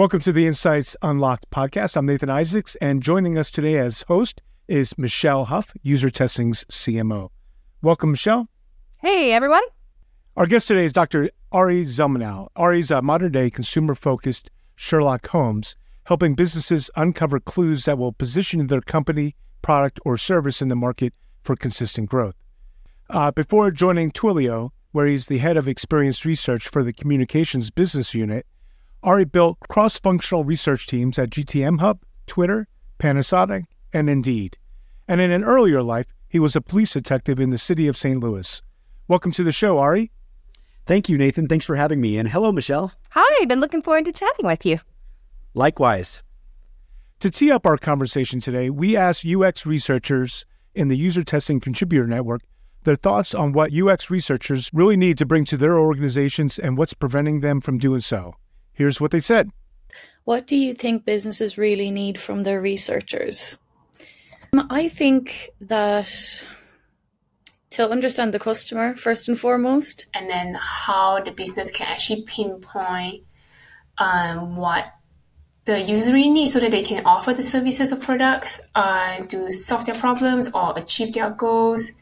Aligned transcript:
Welcome 0.00 0.20
to 0.20 0.32
the 0.32 0.46
Insights 0.46 0.96
Unlocked 1.02 1.50
podcast. 1.50 1.94
I'm 1.94 2.06
Nathan 2.06 2.30
Isaacs, 2.30 2.74
and 2.76 3.02
joining 3.02 3.36
us 3.36 3.50
today 3.50 3.76
as 3.76 4.00
host 4.08 4.40
is 4.66 4.96
Michelle 4.96 5.44
Huff, 5.44 5.74
UserTesting's 5.84 6.64
CMO. 6.70 7.28
Welcome, 7.82 8.12
Michelle. 8.12 8.48
Hey, 9.00 9.30
everyone. 9.32 9.60
Our 10.38 10.46
guest 10.46 10.68
today 10.68 10.86
is 10.86 10.94
Dr. 10.94 11.28
Ari 11.52 11.84
Zelmanow. 11.84 12.48
Ari's 12.56 12.90
a 12.90 13.02
modern 13.02 13.32
day 13.32 13.50
consumer 13.50 13.94
focused 13.94 14.50
Sherlock 14.74 15.26
Holmes, 15.26 15.76
helping 16.04 16.34
businesses 16.34 16.90
uncover 16.96 17.38
clues 17.38 17.84
that 17.84 17.98
will 17.98 18.12
position 18.12 18.68
their 18.68 18.80
company, 18.80 19.36
product, 19.60 20.00
or 20.06 20.16
service 20.16 20.62
in 20.62 20.68
the 20.68 20.76
market 20.76 21.12
for 21.42 21.56
consistent 21.56 22.08
growth. 22.08 22.36
Uh, 23.10 23.32
before 23.32 23.70
joining 23.70 24.10
Twilio, 24.10 24.70
where 24.92 25.06
he's 25.06 25.26
the 25.26 25.36
head 25.36 25.58
of 25.58 25.68
experience 25.68 26.24
research 26.24 26.68
for 26.68 26.82
the 26.82 26.94
communications 26.94 27.70
business 27.70 28.14
unit, 28.14 28.46
Ari 29.02 29.24
built 29.24 29.58
cross 29.68 29.98
functional 29.98 30.44
research 30.44 30.86
teams 30.86 31.18
at 31.18 31.30
GTM 31.30 31.80
Hub, 31.80 32.00
Twitter, 32.26 32.68
Panasonic, 32.98 33.64
and 33.94 34.10
Indeed. 34.10 34.58
And 35.08 35.22
in 35.22 35.30
an 35.30 35.42
earlier 35.42 35.82
life, 35.82 36.06
he 36.28 36.38
was 36.38 36.54
a 36.54 36.60
police 36.60 36.92
detective 36.92 37.40
in 37.40 37.48
the 37.48 37.56
city 37.56 37.88
of 37.88 37.96
St. 37.96 38.20
Louis. 38.20 38.60
Welcome 39.08 39.32
to 39.32 39.42
the 39.42 39.52
show, 39.52 39.78
Ari. 39.78 40.10
Thank 40.84 41.08
you, 41.08 41.16
Nathan. 41.16 41.48
Thanks 41.48 41.64
for 41.64 41.76
having 41.76 42.00
me. 42.00 42.18
And 42.18 42.28
hello, 42.28 42.52
Michelle. 42.52 42.92
Hi, 43.10 43.44
been 43.46 43.60
looking 43.60 43.80
forward 43.80 44.04
to 44.04 44.12
chatting 44.12 44.46
with 44.46 44.66
you. 44.66 44.80
Likewise. 45.54 46.22
To 47.20 47.30
tee 47.30 47.50
up 47.50 47.64
our 47.64 47.78
conversation 47.78 48.38
today, 48.38 48.68
we 48.68 48.98
asked 48.98 49.26
UX 49.26 49.64
researchers 49.64 50.44
in 50.74 50.88
the 50.88 51.06
UserTesting 51.06 51.62
Contributor 51.62 52.06
Network 52.06 52.42
their 52.84 52.96
thoughts 52.96 53.34
on 53.34 53.52
what 53.52 53.72
UX 53.74 54.10
researchers 54.10 54.70
really 54.72 54.96
need 54.96 55.18
to 55.18 55.26
bring 55.26 55.44
to 55.46 55.56
their 55.56 55.78
organizations 55.78 56.58
and 56.58 56.78
what's 56.78 56.94
preventing 56.94 57.40
them 57.40 57.60
from 57.60 57.78
doing 57.78 58.00
so. 58.00 58.34
Here's 58.80 58.98
what 58.98 59.10
they 59.10 59.20
said. 59.20 59.50
What 60.24 60.46
do 60.46 60.56
you 60.56 60.72
think 60.72 61.04
businesses 61.04 61.58
really 61.58 61.90
need 61.90 62.18
from 62.18 62.44
their 62.44 62.62
researchers? 62.62 63.58
I 64.70 64.88
think 64.88 65.50
that 65.60 66.10
to 67.72 67.90
understand 67.90 68.32
the 68.32 68.38
customer 68.38 68.96
first 68.96 69.28
and 69.28 69.38
foremost, 69.38 70.06
and 70.14 70.30
then 70.30 70.56
how 70.58 71.20
the 71.20 71.30
business 71.30 71.70
can 71.70 71.88
actually 71.88 72.22
pinpoint 72.22 73.24
um, 73.98 74.56
what 74.56 74.86
the 75.66 75.78
user 75.78 76.14
really 76.14 76.30
needs 76.30 76.54
so 76.54 76.60
that 76.60 76.70
they 76.70 76.82
can 76.82 77.04
offer 77.04 77.34
the 77.34 77.42
services 77.42 77.92
or 77.92 77.96
products 77.96 78.62
uh, 78.74 79.18
to 79.26 79.52
solve 79.52 79.84
their 79.84 79.94
problems 79.94 80.54
or 80.54 80.72
achieve 80.78 81.12
their 81.12 81.28
goals. 81.28 81.92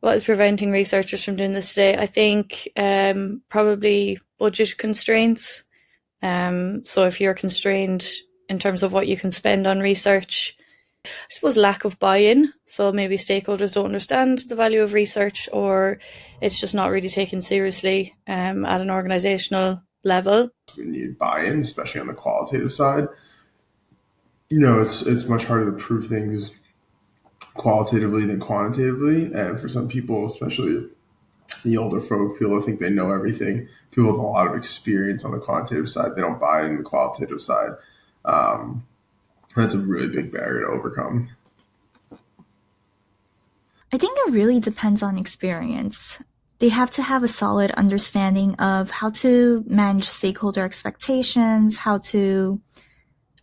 What 0.00 0.16
is 0.16 0.24
preventing 0.24 0.72
researchers 0.72 1.24
from 1.24 1.36
doing 1.36 1.52
this 1.52 1.68
today? 1.68 1.96
I 1.96 2.06
think 2.06 2.68
um, 2.76 3.40
probably 3.48 4.18
budget 4.36 4.78
constraints 4.78 5.62
um, 6.22 6.84
so 6.84 7.06
if 7.06 7.20
you're 7.20 7.34
constrained 7.34 8.06
in 8.48 8.58
terms 8.58 8.82
of 8.82 8.92
what 8.92 9.06
you 9.06 9.16
can 9.16 9.30
spend 9.30 9.66
on 9.66 9.80
research, 9.80 10.56
I 11.04 11.10
suppose 11.28 11.56
lack 11.56 11.84
of 11.84 11.98
buy-in. 11.98 12.52
So 12.64 12.92
maybe 12.92 13.16
stakeholders 13.16 13.72
don't 13.72 13.86
understand 13.86 14.40
the 14.48 14.56
value 14.56 14.82
of 14.82 14.92
research, 14.92 15.48
or 15.52 15.98
it's 16.40 16.60
just 16.60 16.74
not 16.74 16.90
really 16.90 17.08
taken 17.08 17.40
seriously 17.40 18.14
um, 18.26 18.64
at 18.64 18.80
an 18.80 18.90
organizational 18.90 19.82
level. 20.04 20.50
We 20.76 20.84
need 20.84 21.18
buy-in, 21.18 21.60
especially 21.60 22.00
on 22.00 22.08
the 22.08 22.14
qualitative 22.14 22.72
side. 22.72 23.06
You 24.50 24.60
know, 24.60 24.80
it's 24.80 25.02
it's 25.02 25.26
much 25.26 25.44
harder 25.44 25.70
to 25.70 25.76
prove 25.76 26.06
things 26.06 26.50
qualitatively 27.54 28.24
than 28.24 28.40
quantitatively, 28.40 29.32
and 29.32 29.60
for 29.60 29.68
some 29.68 29.88
people, 29.88 30.28
especially 30.28 30.86
the 31.64 31.76
older 31.76 32.00
folk, 32.00 32.38
people 32.38 32.60
think 32.62 32.80
they 32.80 32.90
know 32.90 33.12
everything. 33.12 33.68
People 33.98 34.12
with 34.12 34.20
a 34.20 34.22
lot 34.22 34.46
of 34.46 34.54
experience 34.54 35.24
on 35.24 35.32
the 35.32 35.38
quantitative 35.38 35.90
side, 35.90 36.14
they 36.14 36.20
don't 36.20 36.38
buy 36.38 36.64
in 36.64 36.76
the 36.76 36.84
qualitative 36.84 37.42
side. 37.42 37.70
Um, 38.24 38.86
that's 39.56 39.74
a 39.74 39.78
really 39.78 40.06
big 40.06 40.30
barrier 40.30 40.68
to 40.68 40.72
overcome. 40.72 41.30
I 43.92 43.98
think 43.98 44.16
it 44.20 44.32
really 44.32 44.60
depends 44.60 45.02
on 45.02 45.18
experience. 45.18 46.22
They 46.60 46.68
have 46.68 46.92
to 46.92 47.02
have 47.02 47.24
a 47.24 47.28
solid 47.28 47.72
understanding 47.72 48.54
of 48.60 48.88
how 48.88 49.10
to 49.10 49.64
manage 49.66 50.04
stakeholder 50.04 50.64
expectations, 50.64 51.76
how 51.76 51.98
to 51.98 52.60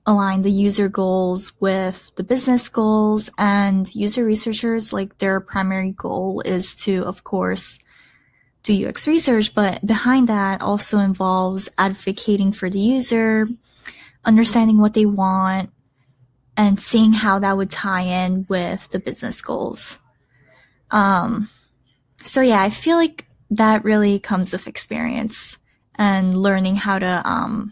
align 0.06 0.42
the 0.42 0.52
user 0.52 0.88
goals 0.88 1.52
with 1.60 2.14
the 2.16 2.24
business 2.24 2.70
goals 2.70 3.30
and 3.38 3.94
user 3.94 4.24
researchers 4.24 4.94
like 4.94 5.18
their 5.18 5.42
primary 5.42 5.92
goal 5.92 6.42
is 6.46 6.76
to 6.76 7.04
of 7.04 7.26
course 7.26 7.78
do 8.66 8.88
UX 8.88 9.08
research, 9.08 9.54
but 9.54 9.86
behind 9.86 10.28
that 10.28 10.62
also 10.62 10.98
involves 10.98 11.70
advocating 11.78 12.52
for 12.52 12.70
the 12.70 12.80
user, 12.80 13.48
understanding 14.26 14.80
what 14.80 14.96
they 14.96 15.06
want, 15.06 15.70
and 16.58 16.80
seeing 16.80 17.14
how 17.14 17.40
that 17.40 17.56
would 17.56 17.70
tie 17.70 18.02
in 18.02 18.46
with 18.50 18.90
the 18.90 19.00
business 19.00 19.40
goals. 19.42 20.00
Um, 20.90 21.50
so 22.24 22.42
yeah, 22.42 22.62
I 22.62 22.72
feel 22.72 22.98
like 22.98 23.26
that 23.52 23.84
really 23.84 24.20
comes 24.20 24.52
with 24.52 24.68
experience 24.68 25.58
and 25.94 26.36
learning 26.36 26.76
how 26.76 26.98
to 26.98 27.22
um, 27.24 27.72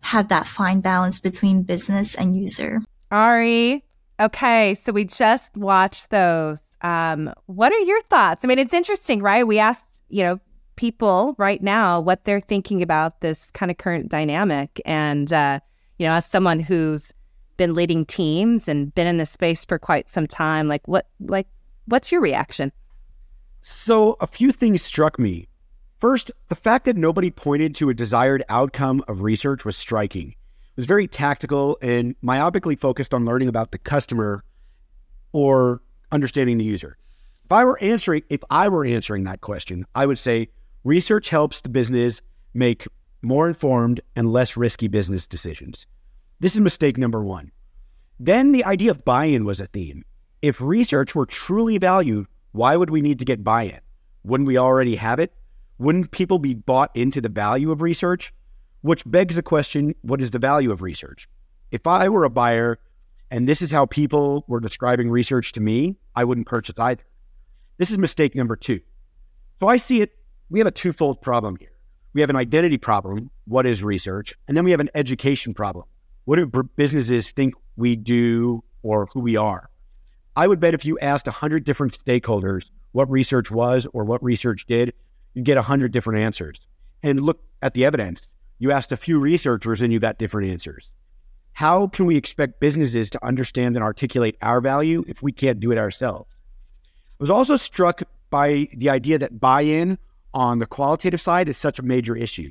have 0.00 0.28
that 0.28 0.46
fine 0.46 0.80
balance 0.80 1.20
between 1.20 1.62
business 1.62 2.14
and 2.14 2.34
user. 2.34 2.80
Ari, 3.10 3.84
okay, 4.18 4.74
so 4.74 4.92
we 4.92 5.04
just 5.04 5.56
watched 5.56 6.08
those. 6.08 6.62
Um, 6.80 7.32
what 7.46 7.72
are 7.72 7.78
your 7.80 8.00
thoughts? 8.02 8.44
I 8.44 8.48
mean, 8.48 8.58
it's 8.58 8.72
interesting, 8.72 9.20
right? 9.20 9.46
We 9.46 9.58
asked 9.58 9.89
you 10.10 10.22
know, 10.22 10.40
people 10.76 11.34
right 11.38 11.62
now 11.62 12.00
what 12.00 12.24
they're 12.24 12.40
thinking 12.40 12.82
about 12.82 13.20
this 13.20 13.50
kind 13.50 13.70
of 13.70 13.78
current 13.78 14.08
dynamic. 14.08 14.80
And, 14.84 15.32
uh, 15.32 15.60
you 15.98 16.06
know, 16.06 16.14
as 16.14 16.26
someone 16.26 16.60
who's 16.60 17.12
been 17.56 17.74
leading 17.74 18.06
teams 18.06 18.68
and 18.68 18.94
been 18.94 19.06
in 19.06 19.18
this 19.18 19.30
space 19.30 19.64
for 19.64 19.78
quite 19.78 20.08
some 20.08 20.26
time, 20.26 20.68
like 20.68 20.86
what, 20.88 21.06
like, 21.20 21.46
what's 21.84 22.10
your 22.10 22.20
reaction? 22.20 22.72
So 23.60 24.16
a 24.20 24.26
few 24.26 24.52
things 24.52 24.80
struck 24.80 25.18
me. 25.18 25.46
First, 25.98 26.30
the 26.48 26.54
fact 26.54 26.86
that 26.86 26.96
nobody 26.96 27.30
pointed 27.30 27.74
to 27.74 27.90
a 27.90 27.94
desired 27.94 28.42
outcome 28.48 29.04
of 29.06 29.20
research 29.20 29.66
was 29.66 29.76
striking. 29.76 30.30
It 30.30 30.76
was 30.76 30.86
very 30.86 31.06
tactical 31.06 31.76
and 31.82 32.18
myopically 32.22 32.78
focused 32.80 33.12
on 33.12 33.26
learning 33.26 33.48
about 33.48 33.70
the 33.70 33.78
customer 33.78 34.42
or 35.32 35.82
understanding 36.10 36.56
the 36.56 36.64
user. 36.64 36.96
If 37.50 37.54
I 37.54 37.64
were 37.64 37.82
answering, 37.82 38.22
if 38.30 38.44
I 38.48 38.68
were 38.68 38.84
answering 38.84 39.24
that 39.24 39.40
question, 39.40 39.84
I 39.92 40.06
would 40.06 40.20
say 40.20 40.50
research 40.84 41.30
helps 41.30 41.60
the 41.60 41.68
business 41.68 42.22
make 42.54 42.86
more 43.22 43.48
informed 43.48 44.00
and 44.14 44.30
less 44.30 44.56
risky 44.56 44.86
business 44.86 45.26
decisions. 45.26 45.84
This 46.38 46.54
is 46.54 46.60
mistake 46.60 46.96
number 46.96 47.24
one. 47.24 47.50
Then 48.20 48.52
the 48.52 48.64
idea 48.64 48.92
of 48.92 49.04
buy-in 49.04 49.44
was 49.44 49.58
a 49.58 49.66
theme. 49.66 50.04
If 50.40 50.60
research 50.60 51.16
were 51.16 51.26
truly 51.26 51.76
valued, 51.78 52.28
why 52.52 52.76
would 52.76 52.88
we 52.88 53.00
need 53.00 53.18
to 53.18 53.24
get 53.24 53.42
buy-in? 53.42 53.80
Wouldn't 54.22 54.46
we 54.46 54.56
already 54.56 54.94
have 54.94 55.18
it? 55.18 55.34
Wouldn't 55.76 56.12
people 56.12 56.38
be 56.38 56.54
bought 56.54 56.96
into 56.96 57.20
the 57.20 57.28
value 57.28 57.72
of 57.72 57.82
research? 57.82 58.32
Which 58.82 59.02
begs 59.04 59.34
the 59.34 59.42
question, 59.42 59.96
what 60.02 60.20
is 60.20 60.30
the 60.30 60.38
value 60.38 60.70
of 60.70 60.82
research? 60.82 61.28
If 61.72 61.84
I 61.88 62.10
were 62.10 62.22
a 62.22 62.30
buyer 62.30 62.78
and 63.28 63.48
this 63.48 63.60
is 63.60 63.72
how 63.72 63.86
people 63.86 64.44
were 64.46 64.60
describing 64.60 65.10
research 65.10 65.50
to 65.54 65.60
me, 65.60 65.96
I 66.14 66.22
wouldn't 66.22 66.46
purchase 66.46 66.78
either. 66.78 67.02
This 67.80 67.90
is 67.90 67.96
mistake 67.96 68.34
number 68.34 68.56
two. 68.56 68.80
So 69.58 69.66
I 69.66 69.78
see 69.78 70.02
it, 70.02 70.12
we 70.50 70.58
have 70.60 70.66
a 70.66 70.70
twofold 70.70 71.22
problem 71.22 71.56
here. 71.58 71.72
We 72.12 72.20
have 72.20 72.28
an 72.28 72.36
identity 72.36 72.76
problem. 72.76 73.30
What 73.46 73.64
is 73.64 73.82
research? 73.82 74.34
And 74.46 74.54
then 74.54 74.64
we 74.64 74.70
have 74.72 74.80
an 74.80 74.90
education 74.94 75.54
problem. 75.54 75.86
What 76.26 76.36
do 76.36 76.62
businesses 76.76 77.30
think 77.30 77.54
we 77.76 77.96
do 77.96 78.62
or 78.82 79.08
who 79.14 79.20
we 79.20 79.38
are? 79.38 79.70
I 80.36 80.46
would 80.46 80.60
bet 80.60 80.74
if 80.74 80.84
you 80.84 80.98
asked 80.98 81.26
100 81.26 81.64
different 81.64 81.94
stakeholders 81.94 82.70
what 82.92 83.10
research 83.10 83.50
was 83.50 83.86
or 83.94 84.04
what 84.04 84.22
research 84.22 84.66
did, 84.66 84.92
you'd 85.32 85.46
get 85.46 85.56
100 85.56 85.90
different 85.90 86.20
answers. 86.20 86.60
And 87.02 87.18
look 87.18 87.42
at 87.62 87.72
the 87.72 87.86
evidence. 87.86 88.30
You 88.58 88.72
asked 88.72 88.92
a 88.92 88.98
few 88.98 89.18
researchers 89.18 89.80
and 89.80 89.90
you 89.90 90.00
got 90.00 90.18
different 90.18 90.50
answers. 90.50 90.92
How 91.54 91.86
can 91.86 92.04
we 92.04 92.18
expect 92.18 92.60
businesses 92.60 93.08
to 93.08 93.24
understand 93.24 93.74
and 93.74 93.82
articulate 93.82 94.36
our 94.42 94.60
value 94.60 95.02
if 95.08 95.22
we 95.22 95.32
can't 95.32 95.60
do 95.60 95.72
it 95.72 95.78
ourselves? 95.78 96.39
I 97.20 97.22
was 97.22 97.30
also 97.30 97.56
struck 97.56 98.02
by 98.30 98.66
the 98.72 98.88
idea 98.88 99.18
that 99.18 99.38
buy 99.38 99.60
in 99.60 99.98
on 100.32 100.58
the 100.58 100.64
qualitative 100.64 101.20
side 101.20 101.50
is 101.50 101.58
such 101.58 101.78
a 101.78 101.82
major 101.82 102.16
issue. 102.16 102.50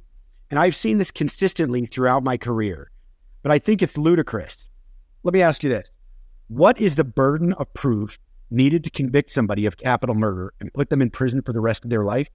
And 0.52 0.60
I've 0.60 0.76
seen 0.76 1.00
this 1.00 1.10
consistently 1.10 1.88
throughout 1.88 2.24
my 2.24 2.38
career, 2.38 2.92
but 3.42 3.52
I 3.52 3.58
think 3.58 3.82
it's 3.82 3.98
ludicrous. 3.98 4.70
Let 5.24 5.34
me 5.34 5.42
ask 5.42 5.64
you 5.64 5.72
this 5.72 5.92
What 6.50 6.80
is 6.80 6.96
the 6.96 7.04
burden 7.04 7.54
of 7.54 7.74
proof 7.74 8.20
needed 8.52 8.84
to 8.84 8.92
convict 8.92 9.32
somebody 9.32 9.66
of 9.66 9.76
capital 9.76 10.14
murder 10.14 10.54
and 10.60 10.72
put 10.72 10.92
them 10.92 11.02
in 11.02 11.10
prison 11.10 11.42
for 11.42 11.52
the 11.52 11.62
rest 11.62 11.84
of 11.84 11.90
their 11.90 12.04
life? 12.04 12.30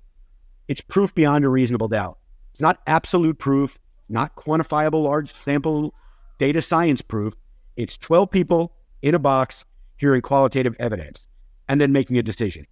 It's 0.66 0.80
proof 0.80 1.14
beyond 1.14 1.44
a 1.44 1.48
reasonable 1.48 1.86
doubt. 1.86 2.18
It's 2.50 2.60
not 2.60 2.80
absolute 2.88 3.38
proof, 3.38 3.78
not 4.08 4.34
quantifiable 4.34 5.04
large 5.04 5.28
sample 5.28 5.94
data 6.38 6.62
science 6.62 7.00
proof. 7.00 7.34
It's 7.76 7.96
12 7.96 8.28
people 8.32 8.72
in 9.02 9.14
a 9.14 9.20
box 9.20 9.64
hearing 9.96 10.20
qualitative 10.20 10.74
evidence 10.80 11.28
and 11.68 11.80
then 11.80 11.92
making 11.92 12.18
a 12.18 12.22
decision. 12.22 12.66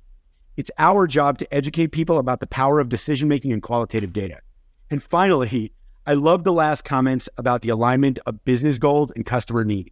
It's 0.57 0.71
our 0.79 1.07
job 1.07 1.39
to 1.39 1.55
educate 1.55 1.89
people 1.89 2.19
about 2.19 2.41
the 2.41 2.47
power 2.47 2.79
of 2.79 2.89
decision 2.89 3.29
making 3.29 3.53
and 3.53 3.63
qualitative 3.63 4.13
data. 4.13 4.41
And 4.91 5.03
finally, 5.03 5.73
I 6.07 6.15
love 6.15 6.45
the 6.45 6.53
last 6.53 6.85
comments 6.85 7.29
about 7.39 7.63
the 7.63 7.71
alignment 7.71 8.19
of 8.27 8.45
business 8.45 8.79
goals 8.79 9.11
and 9.17 9.25
customer 9.25 9.65
needs. 9.65 9.91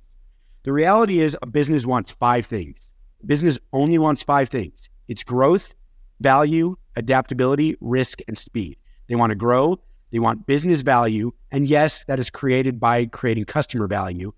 The 0.64 0.72
reality 0.72 1.20
is, 1.20 1.36
a 1.40 1.46
business 1.46 1.86
wants 1.86 2.12
five 2.12 2.44
things. 2.44 2.90
Business 3.24 3.58
only 3.72 3.98
wants 3.98 4.22
five 4.22 4.48
things 4.48 4.88
it's 5.08 5.24
growth, 5.24 5.74
value, 6.20 6.76
adaptability, 6.96 7.76
risk, 7.80 8.20
and 8.28 8.36
speed. 8.36 8.76
They 9.08 9.14
want 9.14 9.30
to 9.30 9.36
grow, 9.36 9.80
they 10.10 10.18
want 10.18 10.46
business 10.46 10.82
value. 10.82 11.32
And 11.50 11.66
yes, 11.66 12.04
that 12.04 12.18
is 12.18 12.30
created 12.30 12.78
by 12.78 13.06
creating 13.06 13.46
customer 13.46 13.86
value. 13.86 14.32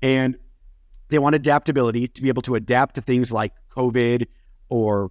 And 0.00 0.36
they 1.12 1.18
want 1.18 1.34
adaptability 1.34 2.08
to 2.08 2.22
be 2.22 2.28
able 2.28 2.40
to 2.42 2.54
adapt 2.54 2.94
to 2.94 3.02
things 3.02 3.30
like 3.30 3.52
COVID 3.76 4.26
or 4.70 5.10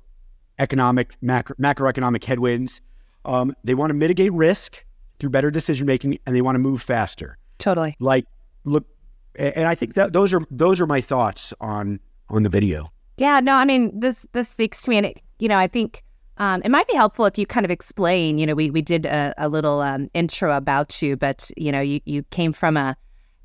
economic, 0.58 1.14
macro, 1.22 1.56
macroeconomic 1.58 2.24
headwinds. 2.24 2.82
Um, 3.24 3.56
they 3.64 3.76
want 3.76 3.92
to 3.92 3.94
mitigate 3.94 4.34
risk 4.34 4.84
through 5.20 5.30
better 5.30 5.52
decision 5.52 5.86
making 5.86 6.18
and 6.26 6.36
they 6.36 6.42
want 6.42 6.56
to 6.56 6.60
move 6.60 6.82
faster. 6.82 7.38
Totally. 7.60 7.96
Like, 8.00 8.26
look, 8.64 8.88
and 9.36 9.68
I 9.68 9.76
think 9.76 9.94
that 9.94 10.12
those 10.12 10.34
are 10.34 10.42
those 10.50 10.82
are 10.82 10.88
my 10.88 11.02
thoughts 11.02 11.54
on 11.62 12.00
on 12.30 12.42
the 12.42 12.50
video. 12.50 12.92
Yeah, 13.18 13.40
no, 13.40 13.54
I 13.54 13.66
mean 13.66 13.98
this 14.00 14.26
this 14.34 14.50
speaks 14.50 14.82
to 14.84 14.90
me, 14.90 14.98
and 14.98 15.06
it, 15.06 15.22
you 15.38 15.48
know, 15.48 15.58
I 15.58 15.68
think 15.68 16.04
um, 16.38 16.62
it 16.66 16.70
might 16.70 16.88
be 16.88 16.96
helpful 16.96 17.26
if 17.26 17.38
you 17.38 17.46
kind 17.46 17.66
of 17.66 17.72
explain. 17.72 18.40
You 18.40 18.48
know, 18.48 18.56
we 18.56 18.72
we 18.72 18.82
did 18.82 19.06
a, 19.06 19.34
a 19.38 19.48
little 19.48 19.82
um, 19.82 20.10
intro 20.16 20.58
about 20.58 21.02
you, 21.02 21.16
but 21.16 21.50
you 21.56 21.72
know, 21.72 21.80
you 21.80 22.02
you 22.06 22.24
came 22.24 22.52
from 22.52 22.76
a 22.76 22.98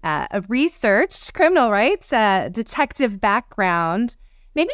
uh, 0.06 0.26
a 0.30 0.40
research 0.42 1.32
criminal, 1.32 1.70
right? 1.70 2.12
Uh, 2.12 2.48
detective 2.48 3.20
background. 3.20 4.16
Maybe 4.54 4.72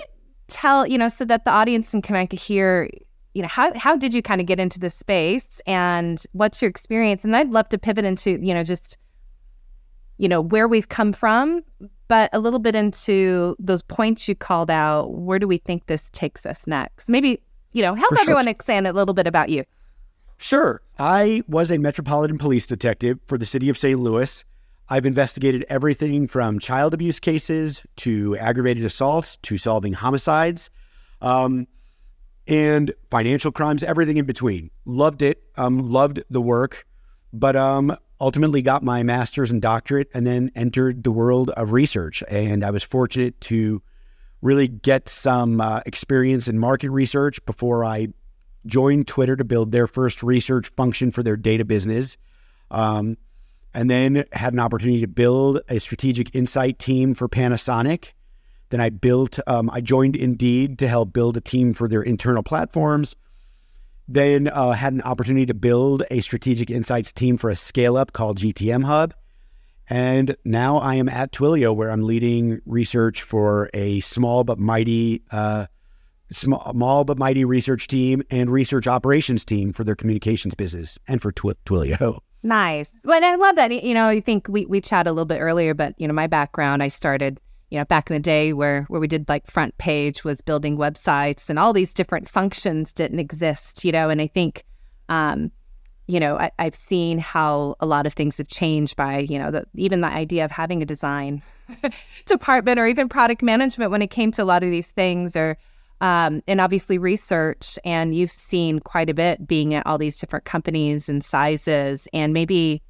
tell 0.48 0.86
you 0.86 0.98
know 0.98 1.08
so 1.08 1.24
that 1.24 1.44
the 1.44 1.50
audience 1.50 1.90
can 1.90 2.02
kind 2.02 2.32
of 2.32 2.38
hear. 2.38 2.90
You 3.34 3.40
know, 3.40 3.48
how 3.48 3.76
how 3.78 3.96
did 3.96 4.12
you 4.12 4.20
kind 4.20 4.42
of 4.42 4.46
get 4.46 4.60
into 4.60 4.78
this 4.78 4.94
space, 4.94 5.60
and 5.66 6.22
what's 6.32 6.60
your 6.60 6.68
experience? 6.68 7.24
And 7.24 7.34
I'd 7.34 7.50
love 7.50 7.68
to 7.70 7.78
pivot 7.78 8.04
into 8.04 8.38
you 8.42 8.52
know 8.52 8.62
just 8.62 8.98
you 10.18 10.28
know 10.28 10.42
where 10.42 10.68
we've 10.68 10.88
come 10.88 11.12
from 11.12 11.62
but 12.08 12.28
a 12.34 12.38
little 12.38 12.58
bit 12.58 12.74
into 12.74 13.56
those 13.58 13.82
points 13.82 14.28
you 14.28 14.34
called 14.34 14.70
out 14.70 15.10
where 15.14 15.38
do 15.38 15.48
we 15.48 15.56
think 15.56 15.86
this 15.86 16.10
takes 16.10 16.44
us 16.44 16.66
next 16.66 17.08
maybe 17.08 17.40
you 17.72 17.80
know 17.80 17.94
help 17.94 18.10
For 18.10 18.16
sure. 18.16 18.22
everyone 18.24 18.46
understand 18.46 18.86
a 18.86 18.92
little 18.92 19.14
bit 19.14 19.26
about 19.26 19.48
you 19.48 19.64
Sure. 20.42 20.82
I 20.98 21.44
was 21.46 21.70
a 21.70 21.78
Metropolitan 21.78 22.36
Police 22.36 22.66
detective 22.66 23.20
for 23.26 23.38
the 23.38 23.46
city 23.46 23.68
of 23.68 23.78
St. 23.78 23.98
Louis. 23.98 24.44
I've 24.88 25.06
investigated 25.06 25.64
everything 25.68 26.28
from 26.28 26.58
child 26.58 26.92
abuse 26.94 27.20
cases 27.20 27.82
to 27.98 28.36
aggravated 28.36 28.84
assaults 28.84 29.36
to 29.38 29.56
solving 29.56 29.92
homicides 29.92 30.70
um, 31.20 31.66
and 32.46 32.92
financial 33.10 33.52
crimes, 33.52 33.82
everything 33.82 34.16
in 34.16 34.26
between. 34.26 34.70
Loved 34.84 35.22
it. 35.22 35.42
Um, 35.56 35.90
loved 35.90 36.22
the 36.28 36.42
work, 36.42 36.86
but 37.32 37.56
um, 37.56 37.96
ultimately 38.20 38.62
got 38.62 38.82
my 38.82 39.02
master's 39.02 39.50
and 39.50 39.62
doctorate 39.62 40.08
and 40.14 40.26
then 40.26 40.50
entered 40.54 41.04
the 41.04 41.12
world 41.12 41.50
of 41.50 41.72
research. 41.72 42.22
And 42.28 42.64
I 42.64 42.70
was 42.70 42.82
fortunate 42.82 43.40
to 43.42 43.82
really 44.42 44.68
get 44.68 45.08
some 45.08 45.60
uh, 45.60 45.80
experience 45.86 46.48
in 46.48 46.58
market 46.58 46.90
research 46.90 47.44
before 47.46 47.84
I 47.84 48.08
joined 48.66 49.08
Twitter 49.08 49.36
to 49.36 49.44
build 49.44 49.72
their 49.72 49.86
first 49.86 50.22
research 50.22 50.68
function 50.76 51.10
for 51.10 51.22
their 51.22 51.36
data 51.36 51.64
business. 51.64 52.16
Um, 52.70 53.16
and 53.74 53.90
then 53.90 54.24
had 54.32 54.52
an 54.52 54.60
opportunity 54.60 55.00
to 55.00 55.08
build 55.08 55.60
a 55.68 55.78
strategic 55.78 56.34
insight 56.34 56.78
team 56.78 57.14
for 57.14 57.28
Panasonic. 57.28 58.12
Then 58.70 58.80
I 58.80 58.90
built, 58.90 59.38
um, 59.46 59.70
I 59.70 59.80
joined 59.80 60.16
Indeed 60.16 60.78
to 60.78 60.88
help 60.88 61.12
build 61.12 61.36
a 61.36 61.40
team 61.40 61.74
for 61.74 61.88
their 61.88 62.02
internal 62.02 62.42
platforms. 62.42 63.16
Then 64.08 64.48
uh, 64.48 64.72
had 64.72 64.92
an 64.92 65.02
opportunity 65.02 65.46
to 65.46 65.54
build 65.54 66.02
a 66.10 66.20
strategic 66.20 66.70
insights 66.70 67.12
team 67.12 67.36
for 67.36 67.50
a 67.50 67.56
scale 67.56 67.96
up 67.96 68.12
called 68.12 68.38
GTM 68.38 68.84
Hub. 68.84 69.14
And 69.88 70.36
now 70.44 70.78
I 70.78 70.94
am 70.94 71.08
at 71.08 71.32
Twilio, 71.32 71.74
where 71.74 71.90
I'm 71.90 72.02
leading 72.02 72.60
research 72.64 73.22
for 73.22 73.68
a 73.74 74.00
small 74.00 74.44
but 74.44 74.58
mighty, 74.58 75.22
uh, 75.30 75.66
small 76.32 77.04
but 77.04 77.18
mighty 77.18 77.44
research 77.44 77.86
team 77.86 78.22
and 78.30 78.50
research 78.50 78.86
operations 78.86 79.44
team 79.44 79.72
for 79.72 79.84
their 79.84 79.96
communications 79.96 80.54
business 80.54 80.98
and 81.08 81.22
for 81.22 81.32
Twi- 81.32 81.54
Twilio. 81.66 82.20
nice 82.42 82.90
well 83.04 83.16
and 83.16 83.24
i 83.24 83.34
love 83.36 83.56
that 83.56 83.70
you 83.84 83.94
know 83.94 84.08
i 84.08 84.20
think 84.20 84.46
we 84.48 84.66
we 84.66 84.80
chatted 84.80 85.08
a 85.08 85.12
little 85.12 85.24
bit 85.24 85.38
earlier 85.38 85.74
but 85.74 85.94
you 85.98 86.08
know 86.08 86.14
my 86.14 86.26
background 86.26 86.82
i 86.82 86.88
started 86.88 87.40
you 87.70 87.78
know 87.78 87.84
back 87.86 88.10
in 88.10 88.14
the 88.14 88.20
day 88.20 88.52
where 88.52 88.82
where 88.88 89.00
we 89.00 89.08
did 89.08 89.28
like 89.28 89.46
front 89.46 89.76
page 89.78 90.24
was 90.24 90.40
building 90.40 90.76
websites 90.76 91.48
and 91.48 91.58
all 91.58 91.72
these 91.72 91.94
different 91.94 92.28
functions 92.28 92.92
didn't 92.92 93.18
exist 93.18 93.84
you 93.84 93.92
know 93.92 94.10
and 94.10 94.20
i 94.20 94.26
think 94.26 94.64
um 95.08 95.50
you 96.06 96.20
know 96.20 96.36
I, 96.36 96.50
i've 96.58 96.74
seen 96.74 97.18
how 97.18 97.76
a 97.80 97.86
lot 97.86 98.06
of 98.06 98.12
things 98.12 98.36
have 98.38 98.48
changed 98.48 98.96
by 98.96 99.18
you 99.18 99.38
know 99.38 99.50
the, 99.50 99.64
even 99.74 100.02
the 100.02 100.08
idea 100.08 100.44
of 100.44 100.50
having 100.50 100.82
a 100.82 100.86
design 100.86 101.42
department 102.26 102.78
or 102.78 102.86
even 102.86 103.08
product 103.08 103.40
management 103.42 103.90
when 103.90 104.02
it 104.02 104.10
came 104.10 104.30
to 104.32 104.42
a 104.42 104.44
lot 104.44 104.62
of 104.62 104.70
these 104.70 104.90
things 104.90 105.34
or 105.36 105.56
um, 106.02 106.42
and 106.48 106.60
obviously 106.60 106.98
research 106.98 107.78
and 107.84 108.12
you've 108.14 108.32
seen 108.32 108.80
quite 108.80 109.08
a 109.08 109.14
bit 109.14 109.46
being 109.46 109.72
at 109.72 109.86
all 109.86 109.98
these 109.98 110.18
different 110.18 110.44
companies 110.44 111.08
and 111.08 111.24
sizes 111.24 112.08
and 112.12 112.34
maybe 112.34 112.82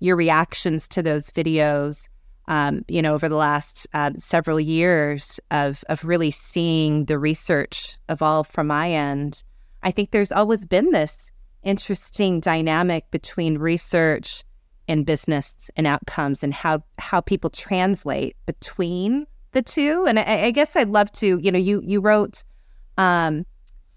your 0.00 0.16
reactions 0.16 0.88
to 0.88 1.02
those 1.02 1.30
videos 1.30 2.08
um, 2.48 2.84
you 2.88 3.00
know 3.00 3.14
over 3.14 3.28
the 3.28 3.36
last 3.36 3.86
uh, 3.94 4.10
several 4.16 4.60
years 4.60 5.40
of 5.50 5.84
of 5.88 6.04
really 6.04 6.30
seeing 6.30 7.06
the 7.06 7.18
research 7.18 7.96
evolve 8.08 8.46
from 8.46 8.66
my 8.66 8.90
end 8.90 9.42
i 9.82 9.90
think 9.90 10.10
there's 10.10 10.32
always 10.32 10.66
been 10.66 10.90
this 10.90 11.30
interesting 11.62 12.40
dynamic 12.40 13.10
between 13.10 13.58
research 13.58 14.44
and 14.88 15.06
business 15.06 15.70
and 15.76 15.86
outcomes 15.86 16.42
and 16.42 16.52
how 16.52 16.82
how 16.98 17.20
people 17.20 17.50
translate 17.50 18.36
between 18.44 19.26
the 19.52 19.62
two 19.62 20.04
and 20.06 20.18
I, 20.18 20.46
I 20.46 20.50
guess 20.50 20.76
i'd 20.76 20.90
love 20.90 21.10
to 21.12 21.38
you 21.38 21.50
know 21.50 21.58
you 21.58 21.80
you 21.84 22.00
wrote 22.00 22.42
um, 22.96 23.44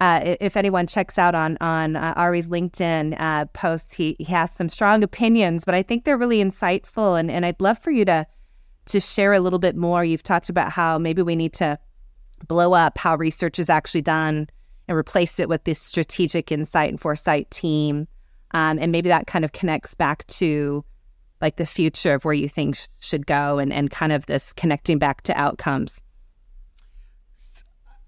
uh, 0.02 0.36
if 0.40 0.56
anyone 0.56 0.88
checks 0.88 1.18
out 1.18 1.36
on 1.36 1.58
on 1.60 1.96
uh, 1.96 2.14
Ari's 2.16 2.48
LinkedIn 2.48 3.20
uh, 3.20 3.46
post, 3.48 3.94
he, 3.94 4.16
he 4.18 4.26
has 4.26 4.52
some 4.52 4.70
strong 4.70 5.04
opinions, 5.04 5.66
but 5.66 5.76
I 5.76 5.84
think 5.84 6.06
they're 6.06 6.18
really 6.18 6.42
insightful, 6.44 7.20
and, 7.20 7.30
and 7.30 7.46
I'd 7.46 7.60
love 7.60 7.78
for 7.78 7.92
you 7.92 8.06
to 8.06 8.26
to 8.86 9.00
share 9.00 9.34
a 9.34 9.40
little 9.40 9.60
bit 9.60 9.76
more. 9.76 10.04
You've 10.04 10.24
talked 10.24 10.50
about 10.50 10.72
how 10.72 10.98
maybe 10.98 11.22
we 11.22 11.36
need 11.36 11.54
to 11.54 11.78
blow 12.48 12.74
up 12.74 12.98
how 12.98 13.18
research 13.18 13.60
is 13.60 13.70
actually 13.70 14.02
done 14.02 14.48
and 14.88 14.98
replace 14.98 15.38
it 15.38 15.50
with 15.50 15.66
this 15.66 15.80
strategic 15.80 16.52
insight 16.52 16.90
and 16.90 17.00
foresight 17.00 17.52
team, 17.52 18.08
um, 18.52 18.80
and 18.80 18.94
maybe 18.94 19.10
that 19.10 19.28
kind 19.28 19.44
of 19.44 19.52
connects 19.52 19.96
back 19.96 20.26
to 20.28 20.86
like 21.42 21.58
the 21.58 21.66
future 21.66 22.14
of 22.14 22.24
where 22.24 22.34
you 22.34 22.48
think 22.48 22.78
sh- 22.78 22.88
should 23.02 23.28
go, 23.28 23.60
and 23.60 23.74
and 23.74 23.92
kind 23.92 24.14
of 24.14 24.26
this 24.28 24.54
connecting 24.54 24.98
back 24.98 25.24
to 25.24 25.38
outcomes. 25.38 26.02